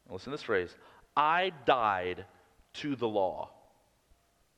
listen 0.09 0.25
to 0.25 0.37
this 0.37 0.43
phrase, 0.43 0.75
I 1.15 1.51
died 1.65 2.25
to 2.73 2.95
the 2.95 3.07
law 3.07 3.49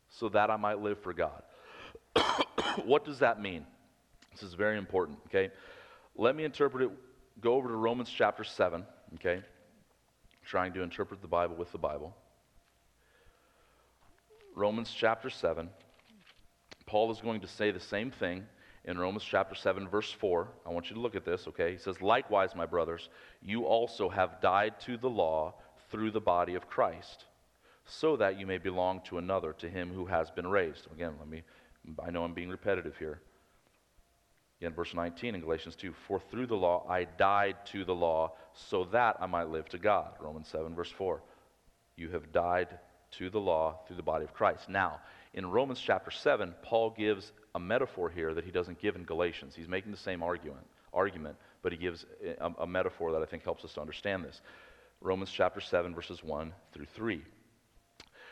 so 0.10 0.30
that 0.30 0.50
I 0.52 0.58
might 0.58 0.80
live 0.80 1.00
for 1.00 1.14
God. 1.14 1.42
what 2.86 3.06
does 3.06 3.20
that 3.20 3.42
mean? 3.42 3.66
This 4.32 4.44
is 4.44 4.54
very 4.54 4.78
important, 4.78 5.20
okay? 5.28 5.52
Let 6.16 6.36
me 6.36 6.44
interpret 6.44 6.84
it. 6.84 6.92
Go 7.42 7.56
over 7.56 7.70
to 7.70 7.76
Romans 7.76 8.12
chapter 8.16 8.44
7, 8.44 8.86
okay? 9.16 9.42
Trying 10.46 10.74
to 10.74 10.82
interpret 10.82 11.22
the 11.22 11.28
Bible 11.28 11.56
with 11.56 11.72
the 11.72 11.78
Bible. 11.78 12.16
Romans 14.56 14.94
chapter 14.96 15.30
7. 15.30 15.70
Paul 16.86 17.12
is 17.12 17.22
going 17.22 17.42
to 17.42 17.48
say 17.48 17.72
the 17.72 17.80
same 17.80 18.12
thing 18.12 18.46
in 18.86 18.98
Romans 18.98 19.24
chapter 19.24 19.56
7, 19.56 19.88
verse 19.88 20.12
4. 20.12 20.48
I 20.66 20.70
want 20.70 20.90
you 20.90 20.96
to 20.96 21.02
look 21.02 21.16
at 21.16 21.26
this, 21.26 21.48
okay? 21.48 21.72
He 21.72 21.78
says, 21.78 22.02
Likewise, 22.02 22.56
my 22.56 22.66
brothers, 22.66 23.10
you 23.42 23.66
also 23.66 24.10
have 24.10 24.42
died 24.42 24.80
to 24.82 24.98
the 24.98 25.10
law 25.10 25.56
through 25.90 26.12
the 26.12 26.20
body 26.20 26.56
of 26.56 26.68
Christ, 26.68 27.26
so 27.86 28.18
that 28.18 28.40
you 28.40 28.46
may 28.46 28.58
belong 28.58 29.02
to 29.06 29.18
another, 29.18 29.54
to 29.54 29.70
him 29.70 29.94
who 29.94 30.06
has 30.06 30.30
been 30.32 30.48
raised. 30.48 30.88
Again, 30.92 31.14
let 31.20 31.30
me, 31.30 31.44
I 32.04 32.12
know 32.12 32.24
I'm 32.24 32.34
being 32.34 32.50
repetitive 32.50 32.98
here. 32.98 33.22
Again, 34.60 34.74
verse 34.74 34.94
19 34.94 35.36
in 35.36 35.42
Galatians 35.42 35.76
2 35.76 35.94
For 36.08 36.22
through 36.32 36.48
the 36.48 36.56
law 36.56 36.86
I 36.90 37.04
died 37.04 37.58
to 37.72 37.86
the 37.86 37.96
law, 37.96 38.34
so 38.54 38.86
that 38.86 39.18
I 39.20 39.26
might 39.26 39.50
live 39.50 39.68
to 39.70 39.78
God. 39.78 40.14
Romans 40.20 40.48
7, 40.48 40.76
verse 40.76 40.92
4. 40.92 41.22
You 41.96 42.10
have 42.10 42.32
died 42.32 42.68
to 43.18 43.30
the 43.30 43.40
law 43.40 43.80
through 43.86 43.98
the 43.98 44.04
body 44.04 44.26
of 44.26 44.34
Christ. 44.34 44.70
Now, 44.70 45.00
in 45.34 45.50
Romans 45.50 45.80
chapter 45.80 46.12
7, 46.12 46.54
Paul 46.62 46.92
gives 46.92 47.32
a 47.56 47.60
metaphor 47.60 48.10
here 48.10 48.34
that 48.34 48.44
he 48.44 48.52
doesn't 48.52 48.80
give 48.80 48.96
in 48.96 49.04
Galatians. 49.04 49.56
He's 49.56 49.68
making 49.68 49.92
the 49.92 49.98
same 49.98 50.22
argument, 50.24 50.66
argument 50.94 51.38
but 51.64 51.72
he 51.72 51.78
gives 51.78 52.06
a, 52.40 52.52
a 52.60 52.68
metaphor 52.68 53.14
that 53.14 53.22
I 53.24 53.26
think 53.26 53.44
helps 53.44 53.66
us 53.66 53.74
to 53.74 53.82
understand 53.82 54.24
this. 54.24 54.42
Romans 55.02 55.32
chapter 55.32 55.60
7, 55.60 55.96
verses 55.96 56.24
1 56.24 56.54
through 56.74 56.86
3. 56.94 57.22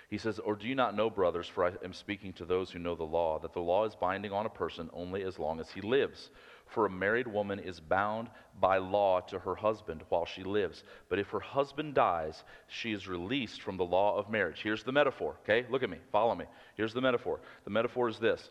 He 0.09 0.17
says, 0.17 0.37
Or 0.39 0.55
do 0.55 0.67
you 0.67 0.75
not 0.75 0.95
know, 0.95 1.09
brothers, 1.09 1.47
for 1.47 1.65
I 1.65 1.71
am 1.83 1.93
speaking 1.93 2.33
to 2.33 2.45
those 2.45 2.69
who 2.69 2.79
know 2.79 2.95
the 2.95 3.03
law, 3.03 3.39
that 3.39 3.53
the 3.53 3.61
law 3.61 3.85
is 3.85 3.95
binding 3.95 4.33
on 4.33 4.45
a 4.45 4.49
person 4.49 4.89
only 4.93 5.23
as 5.23 5.39
long 5.39 5.59
as 5.59 5.71
he 5.71 5.81
lives? 5.81 6.29
For 6.71 6.85
a 6.85 6.89
married 6.89 7.27
woman 7.27 7.59
is 7.59 7.79
bound 7.79 8.29
by 8.59 8.77
law 8.77 9.19
to 9.21 9.39
her 9.39 9.55
husband 9.55 10.03
while 10.09 10.25
she 10.25 10.43
lives. 10.43 10.83
But 11.09 11.19
if 11.19 11.27
her 11.29 11.39
husband 11.39 11.93
dies, 11.93 12.43
she 12.67 12.93
is 12.93 13.07
released 13.07 13.61
from 13.61 13.77
the 13.77 13.85
law 13.85 14.17
of 14.17 14.29
marriage. 14.29 14.61
Here's 14.63 14.83
the 14.83 14.91
metaphor, 14.91 15.35
okay? 15.43 15.67
Look 15.69 15.83
at 15.83 15.89
me, 15.89 15.97
follow 16.11 16.33
me. 16.33 16.45
Here's 16.75 16.93
the 16.93 17.01
metaphor. 17.01 17.41
The 17.65 17.71
metaphor 17.71 18.07
is 18.07 18.19
this 18.19 18.49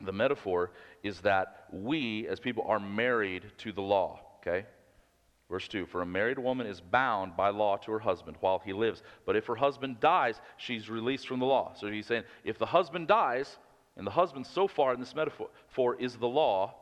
the 0.00 0.12
metaphor 0.12 0.72
is 1.02 1.20
that 1.20 1.66
we, 1.72 2.26
as 2.28 2.40
people, 2.40 2.64
are 2.66 2.80
married 2.80 3.44
to 3.58 3.72
the 3.72 3.82
law, 3.82 4.20
okay? 4.40 4.66
Verse 5.50 5.68
2 5.68 5.86
For 5.86 6.02
a 6.02 6.06
married 6.06 6.38
woman 6.38 6.66
is 6.66 6.80
bound 6.80 7.36
by 7.36 7.50
law 7.50 7.76
to 7.76 7.92
her 7.92 7.98
husband 7.98 8.36
while 8.40 8.58
he 8.58 8.72
lives. 8.72 9.02
But 9.24 9.36
if 9.36 9.46
her 9.46 9.54
husband 9.54 10.00
dies, 10.00 10.40
she's 10.56 10.90
released 10.90 11.28
from 11.28 11.40
the 11.40 11.46
law. 11.46 11.72
So 11.76 11.90
he's 11.90 12.06
saying 12.06 12.24
if 12.44 12.58
the 12.58 12.66
husband 12.66 13.08
dies, 13.08 13.58
and 13.96 14.06
the 14.06 14.10
husband 14.10 14.46
so 14.46 14.68
far 14.68 14.92
in 14.92 15.00
this 15.00 15.14
metaphor 15.14 15.48
for 15.68 15.96
is 15.96 16.16
the 16.16 16.28
law, 16.28 16.74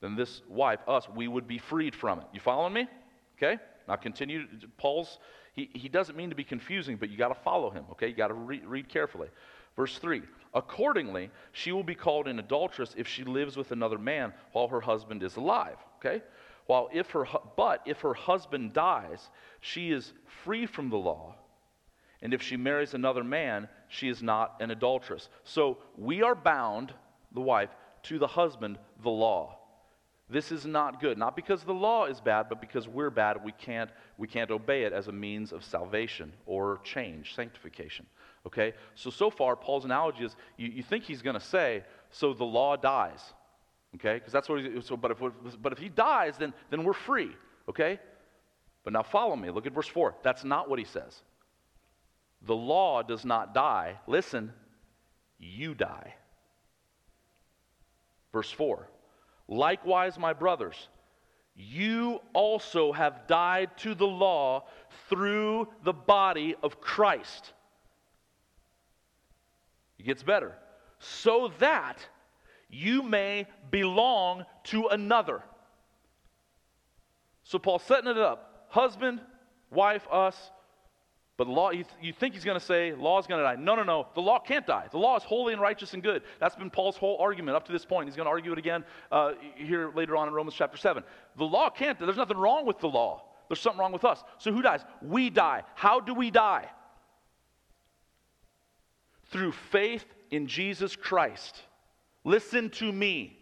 then 0.00 0.16
this 0.16 0.42
wife, 0.48 0.80
us, 0.86 1.08
we 1.14 1.28
would 1.28 1.48
be 1.48 1.58
freed 1.58 1.94
from 1.94 2.20
it. 2.20 2.26
You 2.32 2.40
following 2.40 2.72
me? 2.72 2.88
Okay? 3.36 3.58
Now 3.88 3.96
continue. 3.96 4.46
Paul's, 4.76 5.18
he, 5.54 5.70
he 5.72 5.88
doesn't 5.88 6.16
mean 6.16 6.30
to 6.30 6.36
be 6.36 6.44
confusing, 6.44 6.96
but 6.96 7.10
you 7.10 7.16
got 7.16 7.28
to 7.28 7.42
follow 7.42 7.70
him, 7.70 7.84
okay? 7.92 8.08
You 8.08 8.14
got 8.14 8.28
to 8.28 8.34
re- 8.34 8.62
read 8.64 8.88
carefully. 8.88 9.28
Verse 9.76 9.98
3 9.98 10.22
Accordingly, 10.54 11.30
she 11.52 11.72
will 11.72 11.84
be 11.84 11.94
called 11.94 12.28
an 12.28 12.38
adulteress 12.38 12.94
if 12.96 13.06
she 13.06 13.24
lives 13.24 13.56
with 13.56 13.72
another 13.72 13.98
man 13.98 14.32
while 14.52 14.68
her 14.68 14.80
husband 14.80 15.22
is 15.22 15.36
alive, 15.36 15.76
okay? 15.98 16.22
While 16.66 16.88
if 16.92 17.10
her, 17.10 17.26
but 17.56 17.82
if 17.86 18.00
her 18.00 18.14
husband 18.14 18.72
dies, 18.72 19.30
she 19.60 19.90
is 19.90 20.12
free 20.44 20.66
from 20.66 20.90
the 20.90 20.96
law. 20.96 21.34
And 22.22 22.32
if 22.32 22.42
she 22.42 22.56
marries 22.56 22.94
another 22.94 23.22
man, 23.22 23.68
she 23.88 24.08
is 24.08 24.22
not 24.22 24.56
an 24.60 24.70
adulteress. 24.70 25.28
So 25.44 25.78
we 25.96 26.22
are 26.22 26.34
bound, 26.34 26.92
the 27.32 27.40
wife, 27.40 27.70
to 28.04 28.18
the 28.18 28.26
husband, 28.26 28.78
the 29.02 29.10
law. 29.10 29.58
This 30.28 30.50
is 30.50 30.66
not 30.66 31.00
good. 31.00 31.18
Not 31.18 31.36
because 31.36 31.62
the 31.62 31.72
law 31.72 32.06
is 32.06 32.20
bad, 32.20 32.48
but 32.48 32.60
because 32.60 32.88
we're 32.88 33.10
bad, 33.10 33.44
we 33.44 33.52
can't, 33.52 33.90
we 34.18 34.26
can't 34.26 34.50
obey 34.50 34.82
it 34.82 34.92
as 34.92 35.06
a 35.06 35.12
means 35.12 35.52
of 35.52 35.64
salvation 35.64 36.32
or 36.46 36.80
change, 36.82 37.34
sanctification. 37.34 38.06
Okay? 38.44 38.74
So, 38.96 39.10
so 39.10 39.30
far, 39.30 39.54
Paul's 39.54 39.84
analogy 39.84 40.24
is 40.24 40.34
you, 40.56 40.68
you 40.68 40.82
think 40.82 41.04
he's 41.04 41.22
going 41.22 41.38
to 41.38 41.44
say, 41.44 41.84
so 42.10 42.34
the 42.34 42.44
law 42.44 42.76
dies. 42.76 43.20
Okay? 43.94 44.14
Because 44.14 44.32
that's 44.32 44.48
what 44.48 44.60
he's, 44.60 44.84
so, 44.84 44.96
but 44.96 45.12
if, 45.12 45.18
but 45.62 45.72
if 45.72 45.78
he 45.78 45.88
dies, 45.88 46.36
then, 46.36 46.52
then 46.70 46.82
we're 46.82 46.92
free. 46.92 47.30
Okay? 47.68 48.00
But 48.82 48.92
now 48.92 49.04
follow 49.04 49.36
me. 49.36 49.50
Look 49.50 49.66
at 49.66 49.72
verse 49.72 49.88
4. 49.88 50.16
That's 50.24 50.42
not 50.42 50.68
what 50.68 50.80
he 50.80 50.84
says. 50.84 51.22
The 52.42 52.56
law 52.56 53.02
does 53.02 53.24
not 53.24 53.54
die. 53.54 53.98
Listen, 54.08 54.52
you 55.38 55.74
die. 55.74 56.14
Verse 58.32 58.50
4 58.50 58.88
Likewise, 59.48 60.18
my 60.18 60.32
brothers, 60.32 60.88
you 61.54 62.20
also 62.32 62.92
have 62.92 63.26
died 63.26 63.70
to 63.78 63.94
the 63.94 64.06
law 64.06 64.64
through 65.08 65.68
the 65.84 65.92
body 65.92 66.54
of 66.62 66.80
Christ. 66.80 67.52
It 69.98 70.04
gets 70.04 70.22
better. 70.22 70.54
So 70.98 71.52
that 71.58 71.98
you 72.68 73.02
may 73.02 73.46
belong 73.70 74.44
to 74.64 74.88
another. 74.88 75.42
So 77.44 77.58
Paul's 77.58 77.82
setting 77.84 78.10
it 78.10 78.18
up. 78.18 78.66
Husband, 78.68 79.20
wife, 79.70 80.06
us, 80.10 80.36
but 81.36 81.48
law, 81.48 81.70
you, 81.70 81.84
th- 81.84 81.94
you 82.00 82.12
think 82.14 82.34
he's 82.34 82.44
going 82.44 82.58
to 82.58 82.64
say, 82.64 82.94
law 82.94 83.18
is 83.18 83.26
going 83.26 83.38
to 83.38 83.44
die. 83.44 83.56
No, 83.56 83.74
no, 83.74 83.82
no. 83.82 84.06
The 84.14 84.22
law 84.22 84.38
can't 84.38 84.66
die. 84.66 84.86
The 84.90 84.98
law 84.98 85.16
is 85.16 85.22
holy 85.22 85.52
and 85.52 85.60
righteous 85.60 85.92
and 85.92 86.02
good. 86.02 86.22
That's 86.40 86.56
been 86.56 86.70
Paul's 86.70 86.96
whole 86.96 87.18
argument 87.20 87.56
up 87.56 87.66
to 87.66 87.72
this 87.72 87.84
point. 87.84 88.08
He's 88.08 88.16
going 88.16 88.24
to 88.24 88.30
argue 88.30 88.52
it 88.52 88.58
again 88.58 88.84
uh, 89.12 89.32
here 89.54 89.92
later 89.94 90.16
on 90.16 90.28
in 90.28 90.34
Romans 90.34 90.54
chapter 90.56 90.78
7. 90.78 91.02
The 91.36 91.44
law 91.44 91.68
can't, 91.68 91.98
there's 91.98 92.16
nothing 92.16 92.38
wrong 92.38 92.64
with 92.64 92.78
the 92.78 92.88
law. 92.88 93.24
There's 93.48 93.60
something 93.60 93.78
wrong 93.78 93.92
with 93.92 94.04
us. 94.04 94.24
So 94.38 94.50
who 94.50 94.62
dies? 94.62 94.80
We 95.02 95.28
die. 95.28 95.62
How 95.74 96.00
do 96.00 96.14
we 96.14 96.30
die? 96.30 96.70
Through 99.26 99.52
faith 99.52 100.06
in 100.30 100.46
Jesus 100.46 100.96
Christ. 100.96 101.60
Listen 102.24 102.70
to 102.70 102.90
me. 102.90 103.38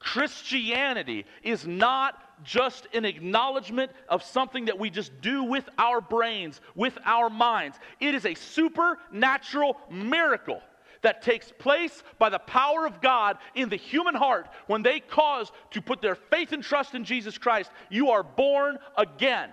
Christianity 0.00 1.24
is 1.42 1.66
not 1.66 2.20
just 2.44 2.86
an 2.94 3.04
acknowledgement 3.04 3.92
of 4.08 4.22
something 4.22 4.66
that 4.66 4.78
we 4.78 4.90
just 4.90 5.20
do 5.20 5.44
with 5.44 5.68
our 5.78 6.00
brains, 6.00 6.60
with 6.74 6.96
our 7.04 7.30
minds. 7.30 7.78
It 8.00 8.14
is 8.14 8.24
a 8.26 8.34
supernatural 8.34 9.76
miracle 9.90 10.60
that 11.02 11.22
takes 11.22 11.52
place 11.58 12.02
by 12.18 12.28
the 12.28 12.38
power 12.38 12.86
of 12.86 13.00
God 13.00 13.38
in 13.54 13.68
the 13.68 13.76
human 13.76 14.14
heart 14.14 14.48
when 14.66 14.82
they 14.82 15.00
cause 15.00 15.52
to 15.70 15.80
put 15.80 16.02
their 16.02 16.14
faith 16.14 16.52
and 16.52 16.62
trust 16.62 16.94
in 16.94 17.04
Jesus 17.04 17.38
Christ. 17.38 17.70
You 17.88 18.10
are 18.10 18.22
born 18.22 18.78
again. 18.96 19.50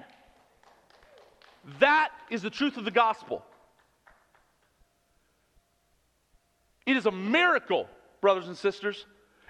That 1.79 2.09
is 2.29 2.41
the 2.41 2.49
truth 2.49 2.77
of 2.77 2.85
the 2.85 2.91
gospel. 2.91 3.43
It 6.85 6.97
is 6.97 7.05
a 7.05 7.11
miracle, 7.11 7.87
brothers 8.21 8.47
and 8.47 8.57
sisters, 8.57 9.05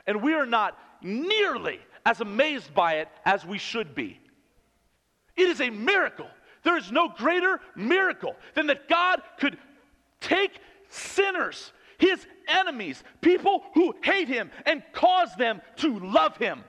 and 0.08 0.22
we 0.22 0.34
are 0.34 0.46
not 0.46 0.78
nearly 1.02 1.80
as 2.06 2.22
amazed 2.22 2.74
by 2.74 2.96
it 2.96 3.10
as 3.26 3.46
we 3.46 3.58
should 3.58 3.96
be. 3.96 4.20
It 5.36 5.50
is 5.50 5.60
a 5.60 5.70
miracle. 5.70 6.28
There 6.64 6.78
is 6.78 6.92
no 6.92 7.10
greater 7.10 7.60
miracle 7.76 8.36
than 8.54 8.68
that 8.68 8.88
God 8.88 9.22
could 9.40 9.58
take 10.22 10.60
sinners, 10.90 11.74
his 11.98 12.26
enemies, 12.48 13.04
people 13.22 13.64
who 13.74 13.96
hate 14.04 14.28
him, 14.28 14.52
and 14.66 14.84
cause 14.94 15.36
them 15.36 15.62
to 15.78 16.00
love 16.00 16.38
him. 16.38 16.64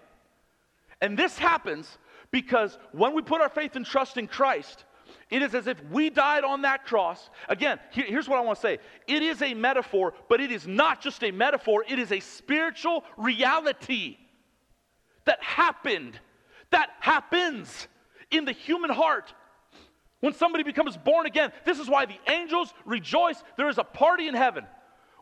And 1.01 1.19
this 1.19 1.39
happens 1.39 1.99
because 2.31 2.79
when 2.93 3.15
we 3.15 3.23
put 3.23 3.41
our 3.41 3.49
faith 3.49 3.77
and 3.77 3.85
trust 3.85 4.17
in 4.17 4.27
Christ, 4.27 4.85
it 5.31 5.43
is 5.43 5.55
as 5.55 5.67
if 5.67 5.83
we 5.91 6.11
died 6.11 6.45
on 6.45 6.63
that 6.63 6.87
cross. 6.87 7.31
Again, 7.49 7.79
here, 7.91 8.07
here's 8.07 8.29
what 8.29 8.39
I 8.39 8.43
want 8.43 8.57
to 8.57 8.63
say 8.63 8.79
it 9.07 9.23
is 9.23 9.43
a 9.43 9.55
metaphor, 9.55 10.15
but 10.29 10.41
it 10.41 10.51
is 10.51 10.67
not 10.67 11.01
just 11.01 11.23
a 11.23 11.31
metaphor, 11.31 11.85
it 11.89 11.99
is 11.99 12.13
a 12.13 12.21
spiritual 12.21 13.05
reality 13.17 14.19
that 15.27 15.43
happened, 15.43 16.19
that 16.71 16.91
happens 17.01 17.89
in 18.31 18.45
the 18.45 18.53
human 18.53 18.91
heart. 18.91 19.33
When 20.21 20.33
somebody 20.33 20.65
becomes 20.65 20.97
born 20.97 21.27
again, 21.27 21.53
this 21.65 21.79
is 21.79 21.89
why 21.89 22.07
the 22.07 22.19
angels 22.29 22.73
rejoice. 22.85 23.43
There 23.57 23.69
is 23.69 23.79
a 23.79 23.85
party 23.85 24.29
in 24.29 24.35
heaven 24.35 24.65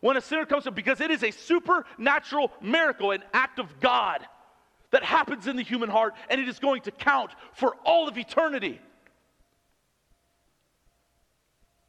when 0.01 0.17
a 0.17 0.21
sinner 0.21 0.47
comes 0.47 0.65
to 0.65 0.71
because 0.71 1.01
it 1.01 1.11
is 1.11 1.23
a 1.23 1.31
supernatural 1.31 2.53
miracle, 2.61 3.11
an 3.11 3.23
act 3.33 3.59
of 3.59 3.81
God 3.81 4.27
that 4.93 5.03
happens 5.03 5.49
in 5.49 5.57
the 5.57 5.63
human 5.63 5.89
heart, 5.89 6.15
and 6.29 6.41
it 6.41 6.49
is 6.49 6.59
going 6.59 6.83
to 6.83 6.93
count 6.93 7.33
for 7.55 7.75
all 7.85 8.07
of 8.07 8.17
eternity. 8.17 8.81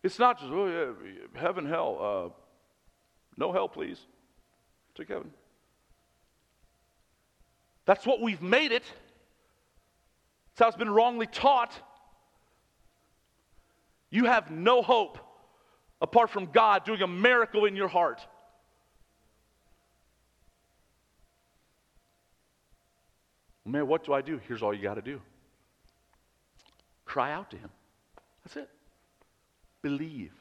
It's 0.01 0.17
not 0.17 0.39
just, 0.39 0.51
oh, 0.51 0.67
yeah, 0.67 1.39
heaven, 1.39 1.67
hell. 1.67 1.97
Uh, 2.01 2.29
no 3.37 3.51
hell, 3.51 3.67
please. 3.67 3.99
Take 4.95 5.09
heaven. 5.09 5.31
That's 7.85 8.05
what 8.05 8.21
we've 8.21 8.41
made 8.41 8.71
it. 8.71 8.83
That's 10.55 10.59
how 10.59 10.67
it's 10.67 10.77
been 10.77 10.89
wrongly 10.89 11.27
taught. 11.27 11.73
You 14.09 14.25
have 14.25 14.49
no 14.49 14.81
hope 14.81 15.19
apart 16.01 16.29
from 16.29 16.47
God 16.47 16.85
doing 16.85 17.01
a 17.01 17.07
miracle 17.07 17.65
in 17.65 17.75
your 17.75 17.87
heart. 17.87 18.25
Man, 23.65 23.87
what 23.87 24.05
do 24.05 24.13
I 24.13 24.21
do? 24.21 24.39
Here's 24.47 24.61
all 24.61 24.73
you 24.73 24.81
got 24.81 24.95
to 24.95 25.01
do 25.01 25.21
cry 27.05 27.31
out 27.31 27.51
to 27.51 27.57
Him. 27.57 27.69
That's 28.43 28.57
it. 28.57 28.69
Believe, 29.81 30.33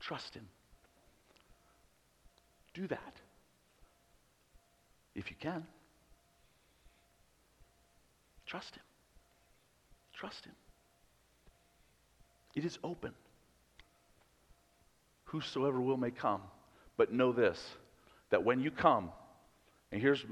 trust 0.00 0.34
Him. 0.34 0.46
Do 2.72 2.86
that 2.88 3.14
if 5.14 5.30
you 5.30 5.36
can. 5.38 5.64
Trust 8.54 8.76
Him. 8.76 8.82
Trust 10.12 10.44
Him. 10.44 10.52
It 12.54 12.64
is 12.64 12.78
open. 12.84 13.10
Whosoever 15.24 15.80
will 15.80 15.96
may 15.96 16.12
come. 16.12 16.40
But 16.96 17.12
know 17.12 17.32
this 17.32 17.60
that 18.30 18.44
when 18.44 18.60
you 18.60 18.70
come, 18.70 19.10
and 19.90 20.00
here's 20.00 20.24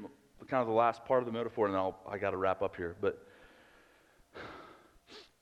kind 0.47 0.61
of 0.61 0.69
the 0.69 0.73
last 0.73 1.05
part 1.05 1.19
of 1.19 1.27
the 1.27 1.33
metaphor, 1.33 1.67
and 1.67 1.75
I'll, 1.75 1.99
I 2.09 2.19
got 2.19 2.31
to 2.31 2.37
wrap 2.37 2.63
up 2.63 2.77
here. 2.77 2.95
But 3.01 3.27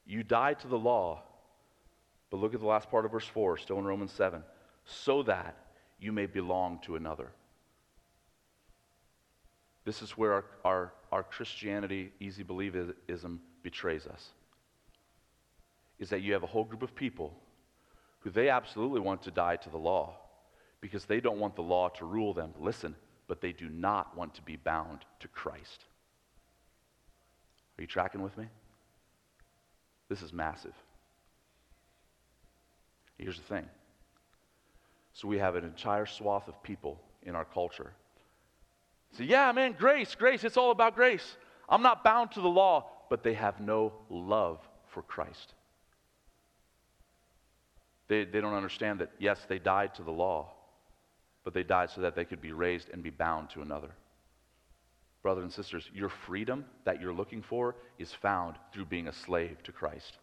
you 0.07 0.23
die 0.23 0.55
to 0.55 0.67
the 0.67 0.79
law. 0.79 1.23
But 2.31 2.39
look 2.39 2.55
at 2.55 2.61
the 2.61 2.67
last 2.67 2.91
part 2.91 3.05
of 3.05 3.13
verse 3.13 3.27
4, 3.27 3.59
still 3.59 3.79
in 3.79 3.85
Romans 3.85 4.13
7, 4.13 4.43
so 4.87 5.23
that 5.25 5.55
you 5.99 6.13
may 6.13 6.25
belong 6.25 6.81
to 6.87 6.97
another. 6.97 7.31
This 9.85 10.01
is 10.01 10.13
where 10.13 10.33
our, 10.33 10.45
our, 10.65 10.93
our 11.13 11.23
Christianity, 11.23 12.13
easy 12.21 12.45
believism, 12.45 13.39
betrays 13.63 14.07
us. 14.07 14.29
Is 15.99 16.11
that 16.11 16.23
you 16.23 16.33
have 16.33 16.43
a 16.43 16.47
whole 16.47 16.65
group 16.65 16.83
of 16.83 16.95
people 16.95 17.35
who 18.21 18.31
they 18.31 18.49
absolutely 18.49 19.01
want 19.01 19.23
to 19.23 19.31
die 19.31 19.57
to 19.57 19.71
the 19.71 19.77
law 19.77 20.15
because 20.81 21.05
they 21.05 21.21
don't 21.21 21.39
want 21.39 21.57
the 21.57 21.63
law 21.63 21.89
to 21.89 22.05
rule 22.05 22.33
them. 22.33 22.55
Listen, 22.59 22.95
but 23.27 23.41
they 23.41 23.53
do 23.53 23.69
not 23.69 24.17
want 24.17 24.35
to 24.35 24.43
be 24.43 24.57
bound 24.57 25.05
to 25.21 25.29
Christ. 25.29 25.85
Are 27.79 27.83
you 27.83 27.87
tracking 27.87 28.23
with 28.23 28.37
me? 28.37 28.47
This 30.09 30.23
is 30.23 30.33
massive. 30.33 30.75
Here's 33.19 33.39
the 33.39 33.45
thing. 33.45 33.67
So 35.13 35.29
we 35.29 35.39
have 35.39 35.57
an 35.57 35.65
entire 35.65 36.07
swath 36.07 36.49
of 36.49 36.63
people 36.63 37.01
in 37.23 37.35
our 37.35 37.45
culture. 37.45 37.93
Say, 39.13 39.25
yeah, 39.25 39.51
man, 39.53 39.75
grace, 39.79 40.15
grace, 40.15 40.45
it's 40.45 40.57
all 40.57 40.71
about 40.71 40.95
grace. 40.95 41.37
I'm 41.69 41.83
not 41.83 42.05
bound 42.05 42.33
to 42.33 42.41
the 42.41 42.49
law, 42.49 42.87
but 43.09 43.23
they 43.23 43.35
have 43.35 43.61
no 43.61 43.93
love 44.09 44.59
for 44.89 45.03
Christ. 45.03 45.55
They, 48.09 48.25
they 48.25 48.41
don't 48.41 48.55
understand 48.55 49.01
that, 49.01 49.11
yes, 49.19 49.39
they 49.49 49.59
died 49.59 49.95
to 49.97 50.03
the 50.03 50.11
law, 50.11 50.53
but 51.45 51.55
they 51.55 51.63
died 51.63 51.91
so 51.91 52.01
that 52.01 52.17
they 52.17 52.25
could 52.25 52.41
be 52.41 52.53
raised 52.53 52.89
and 52.93 53.03
be 53.03 53.11
bound 53.11 53.51
to 53.51 53.63
another. 53.63 53.91
Brothers 55.23 55.45
and 55.45 55.53
sisters, 55.53 55.89
your 55.95 56.09
freedom 56.09 56.65
that 56.85 57.01
you're 57.01 57.13
looking 57.13 57.43
for 57.43 57.77
is 57.99 58.13
found 58.13 58.57
through 58.73 58.87
being 58.87 59.07
a 59.07 59.13
slave 59.13 59.63
to 59.65 59.73
Christ. 59.73 60.19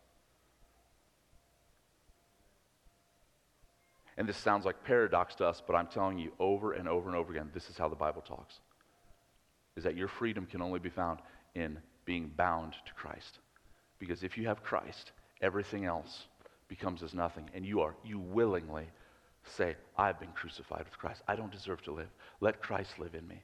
And 4.17 4.27
this 4.27 4.37
sounds 4.37 4.65
like 4.65 4.83
paradox 4.83 5.35
to 5.35 5.45
us, 5.45 5.61
but 5.65 5.75
I'm 5.75 5.87
telling 5.87 6.17
you 6.17 6.31
over 6.39 6.73
and 6.73 6.89
over 6.89 7.07
and 7.07 7.15
over 7.15 7.31
again, 7.31 7.51
this 7.53 7.69
is 7.69 7.77
how 7.77 7.87
the 7.87 7.95
Bible 7.95 8.21
talks. 8.21 8.59
Is 9.77 9.85
that 9.85 9.95
your 9.95 10.09
freedom 10.09 10.45
can 10.45 10.61
only 10.61 10.79
be 10.79 10.89
found 10.89 11.19
in 11.55 11.77
being 12.03 12.31
bound 12.35 12.73
to 12.85 12.93
Christ. 12.93 13.39
Because 13.99 14.23
if 14.23 14.37
you 14.37 14.47
have 14.47 14.63
Christ, 14.63 15.11
everything 15.41 15.85
else 15.85 16.25
becomes 16.67 17.03
as 17.03 17.13
nothing. 17.13 17.49
And 17.53 17.65
you 17.65 17.79
are, 17.81 17.95
you 18.03 18.19
willingly 18.19 18.87
say, 19.43 19.75
I've 19.97 20.19
been 20.19 20.31
crucified 20.31 20.83
with 20.83 20.97
Christ. 20.97 21.21
I 21.27 21.35
don't 21.35 21.51
deserve 21.51 21.81
to 21.83 21.91
live. 21.91 22.09
Let 22.41 22.61
Christ 22.61 22.99
live 22.99 23.15
in 23.15 23.27
me. 23.27 23.41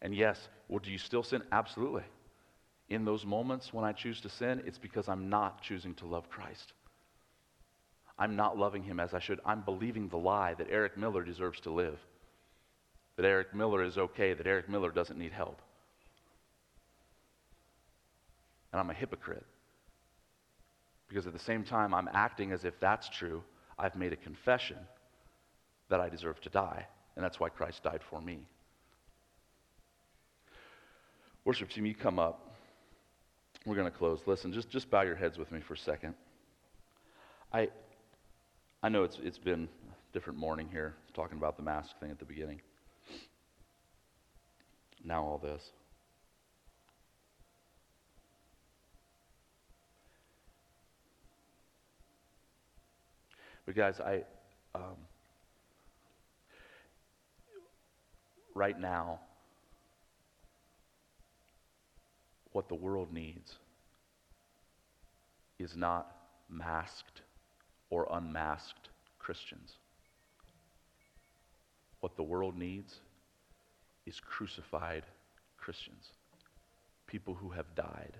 And 0.00 0.14
yes, 0.14 0.48
well, 0.68 0.80
do 0.80 0.90
you 0.90 0.98
still 0.98 1.22
sin? 1.22 1.42
Absolutely. 1.52 2.02
In 2.88 3.04
those 3.04 3.24
moments 3.24 3.72
when 3.72 3.84
I 3.84 3.92
choose 3.92 4.20
to 4.22 4.28
sin, 4.28 4.62
it's 4.66 4.78
because 4.78 5.08
I'm 5.08 5.28
not 5.28 5.62
choosing 5.62 5.94
to 5.94 6.06
love 6.06 6.28
Christ. 6.28 6.72
I'm 8.18 8.36
not 8.36 8.58
loving 8.58 8.82
him 8.82 9.00
as 9.00 9.14
I 9.14 9.18
should. 9.18 9.40
I'm 9.46 9.62
believing 9.62 10.08
the 10.08 10.18
lie 10.18 10.54
that 10.54 10.68
Eric 10.70 10.96
Miller 10.96 11.22
deserves 11.22 11.60
to 11.60 11.70
live, 11.70 11.98
that 13.16 13.24
Eric 13.26 13.54
Miller 13.54 13.82
is 13.82 13.98
okay, 13.98 14.34
that 14.34 14.46
Eric 14.46 14.68
Miller 14.68 14.90
doesn't 14.90 15.18
need 15.18 15.32
help. 15.32 15.60
And 18.72 18.80
I'm 18.80 18.90
a 18.90 18.94
hypocrite. 18.94 19.44
Because 21.08 21.26
at 21.26 21.34
the 21.34 21.38
same 21.38 21.62
time, 21.62 21.92
I'm 21.92 22.08
acting 22.12 22.52
as 22.52 22.64
if 22.64 22.78
that's 22.80 23.08
true. 23.08 23.42
I've 23.78 23.96
made 23.96 24.12
a 24.12 24.16
confession 24.16 24.78
that 25.90 26.00
I 26.00 26.08
deserve 26.08 26.40
to 26.40 26.48
die, 26.48 26.86
and 27.16 27.24
that's 27.24 27.38
why 27.38 27.50
Christ 27.50 27.82
died 27.82 28.00
for 28.08 28.20
me. 28.20 28.38
Worship 31.44 31.68
team, 31.68 31.84
you 31.84 31.94
come 31.94 32.18
up. 32.18 32.54
We're 33.66 33.74
going 33.74 33.90
to 33.90 33.96
close. 33.96 34.20
Listen, 34.26 34.52
just, 34.52 34.70
just 34.70 34.90
bow 34.90 35.02
your 35.02 35.16
heads 35.16 35.36
with 35.36 35.52
me 35.52 35.60
for 35.60 35.74
a 35.74 35.78
second. 35.78 36.14
I, 37.52 37.68
I 38.82 38.88
know 38.88 39.04
it's, 39.04 39.18
it's 39.22 39.38
been 39.38 39.64
a 39.64 40.12
different 40.12 40.38
morning 40.38 40.68
here, 40.70 40.94
talking 41.14 41.36
about 41.36 41.56
the 41.56 41.62
mask 41.62 41.98
thing 42.00 42.10
at 42.10 42.18
the 42.18 42.24
beginning. 42.24 42.60
Now 45.04 45.24
all 45.24 45.38
this. 45.38 45.70
But 53.66 53.76
guys, 53.76 54.00
I 54.00 54.24
um, 54.74 54.96
right 58.54 58.78
now, 58.78 59.20
what 62.52 62.68
the 62.68 62.74
world 62.74 63.12
needs 63.12 63.56
is 65.58 65.76
not 65.76 66.16
masked 66.50 67.22
or 67.90 68.08
unmasked 68.10 68.88
Christians. 69.18 69.76
What 72.00 72.16
the 72.16 72.22
world 72.22 72.58
needs 72.58 72.96
is 74.06 74.20
crucified 74.20 75.04
Christians, 75.56 76.12
people 77.06 77.34
who 77.34 77.50
have 77.50 77.66
died 77.74 78.16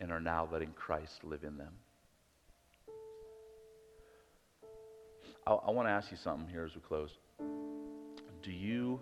and 0.00 0.10
are 0.10 0.20
now 0.20 0.48
letting 0.50 0.72
Christ 0.72 1.24
live 1.24 1.44
in 1.44 1.56
them. 1.56 1.72
I, 5.46 5.52
I 5.52 5.70
want 5.70 5.88
to 5.88 5.92
ask 5.92 6.10
you 6.10 6.16
something 6.16 6.48
here 6.48 6.64
as 6.64 6.74
we 6.74 6.80
close. 6.80 7.10
Do 8.42 8.52
you, 8.52 9.00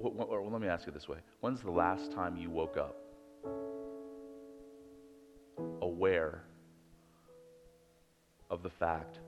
or 0.00 0.48
let 0.50 0.60
me 0.60 0.68
ask 0.68 0.86
you 0.86 0.92
this 0.92 1.08
way 1.08 1.18
When's 1.40 1.60
the 1.60 1.70
last 1.70 2.12
time 2.12 2.36
you 2.36 2.50
woke 2.50 2.76
up 2.76 2.96
aware 5.80 6.42
of 8.50 8.62
the 8.62 8.70
fact 8.70 9.18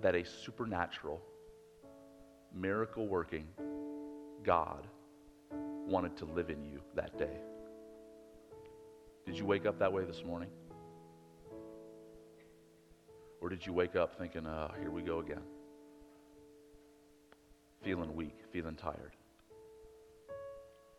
that 0.00 0.14
a 0.14 0.24
supernatural, 0.24 1.20
miracle 2.54 3.06
working 3.06 3.46
God 4.42 4.86
wanted 5.86 6.16
to 6.18 6.24
live 6.24 6.50
in 6.50 6.64
you 6.64 6.80
that 6.94 7.18
day? 7.18 7.36
Did 9.26 9.36
you 9.36 9.44
wake 9.44 9.66
up 9.66 9.78
that 9.78 9.92
way 9.92 10.04
this 10.04 10.22
morning? 10.24 10.48
Or 13.40 13.48
did 13.48 13.66
you 13.66 13.72
wake 13.72 13.96
up 13.96 14.18
thinking, 14.18 14.46
uh, 14.46 14.72
here 14.80 14.90
we 14.90 15.02
go 15.02 15.18
again? 15.18 15.42
Feeling 17.82 18.14
weak, 18.14 18.36
feeling 18.52 18.76
tired. 18.76 19.16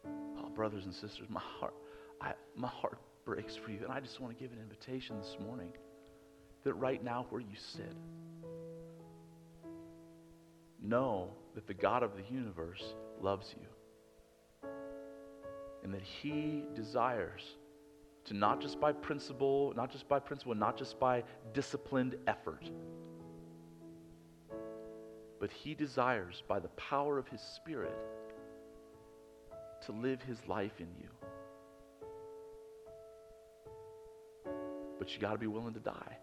Oh, 0.06 0.50
brothers 0.54 0.84
and 0.84 0.94
sisters, 0.94 1.28
my 1.30 1.40
heart, 1.60 1.74
I, 2.22 2.34
my 2.56 2.68
heart 2.68 2.98
breaks 3.24 3.56
for 3.56 3.72
you. 3.72 3.80
And 3.84 3.92
I 3.92 4.02
just 4.02 4.20
want 4.20 4.38
to 4.38 4.42
give 4.42 4.52
an 4.52 4.60
invitation 4.60 5.18
this 5.18 5.38
morning 5.46 5.72
that 6.66 6.74
right 6.74 7.02
now 7.04 7.26
where 7.30 7.42
you 7.42 7.56
sit, 7.76 7.96
know 10.84 11.30
that 11.56 11.68
the 11.68 11.74
God 11.74 12.04
of 12.04 12.12
the 12.16 12.24
universe 12.34 12.84
loves 13.22 13.56
you. 13.60 14.70
And 15.84 15.94
that 15.94 16.02
he 16.02 16.66
desires 16.76 17.42
to 18.26 18.34
not 18.34 18.62
just 18.62 18.80
by 18.80 18.92
principle, 18.92 19.74
not 19.76 19.92
just 19.92 20.08
by 20.08 20.20
principle, 20.20 20.56
not 20.56 20.78
just 20.78 21.00
by 21.00 21.24
disciplined 21.54 22.16
effort, 22.28 22.70
but 25.40 25.52
he 25.52 25.74
desires 25.74 26.42
by 26.48 26.60
the 26.60 26.70
power 26.70 27.18
of 27.18 27.28
his 27.28 27.42
Spirit 27.42 27.98
to 29.86 29.92
live 29.92 30.22
his 30.22 30.38
life 30.48 30.80
in 30.80 30.88
you. 31.02 31.10
but 35.04 35.14
you 35.14 35.20
got 35.20 35.34
to 35.34 35.38
be 35.38 35.48
willing 35.48 35.74
to 35.74 35.82
die. 35.82 36.18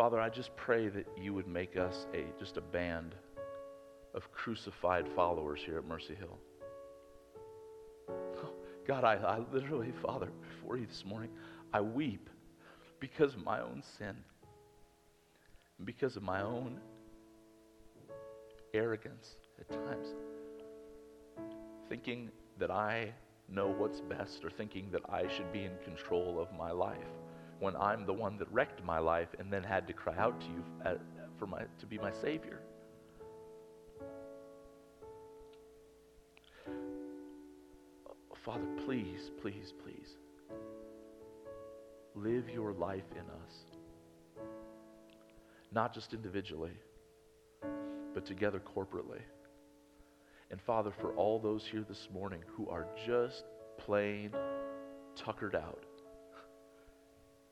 Father, 0.00 0.18
I 0.18 0.30
just 0.30 0.56
pray 0.56 0.88
that 0.88 1.06
you 1.20 1.34
would 1.34 1.46
make 1.46 1.76
us 1.76 2.06
a 2.14 2.24
just 2.38 2.56
a 2.56 2.62
band 2.62 3.14
of 4.14 4.32
crucified 4.32 5.06
followers 5.14 5.60
here 5.62 5.76
at 5.76 5.84
Mercy 5.84 6.14
Hill. 6.14 6.38
God, 8.86 9.04
I, 9.04 9.16
I 9.16 9.40
literally, 9.52 9.92
Father, 10.00 10.30
before 10.40 10.78
you 10.78 10.86
this 10.86 11.04
morning, 11.04 11.28
I 11.74 11.82
weep 11.82 12.30
because 12.98 13.34
of 13.34 13.44
my 13.44 13.60
own 13.60 13.82
sin, 13.98 14.16
because 15.84 16.16
of 16.16 16.22
my 16.22 16.40
own 16.40 16.80
arrogance 18.72 19.36
at 19.60 19.68
times, 19.68 20.06
thinking 21.90 22.30
that 22.58 22.70
I 22.70 23.12
know 23.50 23.68
what's 23.68 24.00
best 24.00 24.46
or 24.46 24.50
thinking 24.50 24.88
that 24.92 25.02
I 25.10 25.28
should 25.28 25.52
be 25.52 25.64
in 25.64 25.72
control 25.84 26.40
of 26.40 26.50
my 26.58 26.70
life 26.70 26.96
when 27.60 27.76
I'm 27.76 28.06
the 28.06 28.12
one 28.12 28.38
that 28.38 28.50
wrecked 28.50 28.82
my 28.84 28.98
life 28.98 29.28
and 29.38 29.52
then 29.52 29.62
had 29.62 29.86
to 29.86 29.92
cry 29.92 30.16
out 30.16 30.40
to 30.40 30.46
you 30.46 30.64
uh, 30.84 30.94
for 31.38 31.46
my, 31.46 31.62
to 31.78 31.86
be 31.86 31.98
my 31.98 32.10
Savior. 32.10 32.60
Father, 38.44 38.66
please, 38.86 39.30
please, 39.42 39.74
please, 39.84 40.16
live 42.14 42.48
your 42.48 42.72
life 42.72 43.04
in 43.12 43.20
us. 43.20 44.46
Not 45.72 45.92
just 45.92 46.14
individually, 46.14 46.72
but 48.14 48.24
together 48.24 48.60
corporately. 48.60 49.20
And 50.50 50.60
Father, 50.62 50.90
for 51.00 51.14
all 51.14 51.38
those 51.38 51.64
here 51.70 51.84
this 51.86 52.08
morning 52.12 52.40
who 52.56 52.68
are 52.70 52.86
just 53.06 53.44
plain 53.78 54.32
tuckered 55.14 55.54
out 55.54 55.84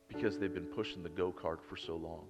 because 0.08 0.38
they've 0.38 0.54
been 0.54 0.64
pushing 0.64 1.02
the 1.02 1.08
go 1.08 1.32
kart 1.32 1.58
for 1.68 1.76
so 1.76 1.96
long. 1.96 2.24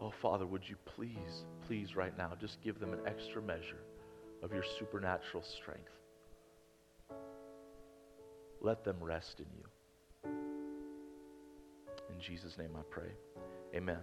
Oh, 0.00 0.12
Father, 0.20 0.46
would 0.46 0.68
you 0.68 0.76
please, 0.96 1.44
please, 1.66 1.94
right 1.94 2.16
now, 2.16 2.32
just 2.40 2.60
give 2.62 2.80
them 2.80 2.92
an 2.92 3.00
extra 3.06 3.40
measure 3.40 3.84
of 4.42 4.52
your 4.52 4.64
supernatural 4.78 5.42
strength. 5.42 5.92
Let 8.60 8.84
them 8.84 8.96
rest 9.00 9.40
in 9.40 9.46
you. 9.56 9.64
In 12.12 12.20
Jesus' 12.20 12.58
name 12.58 12.70
I 12.76 12.82
pray. 12.90 13.10
Amen. 13.74 14.02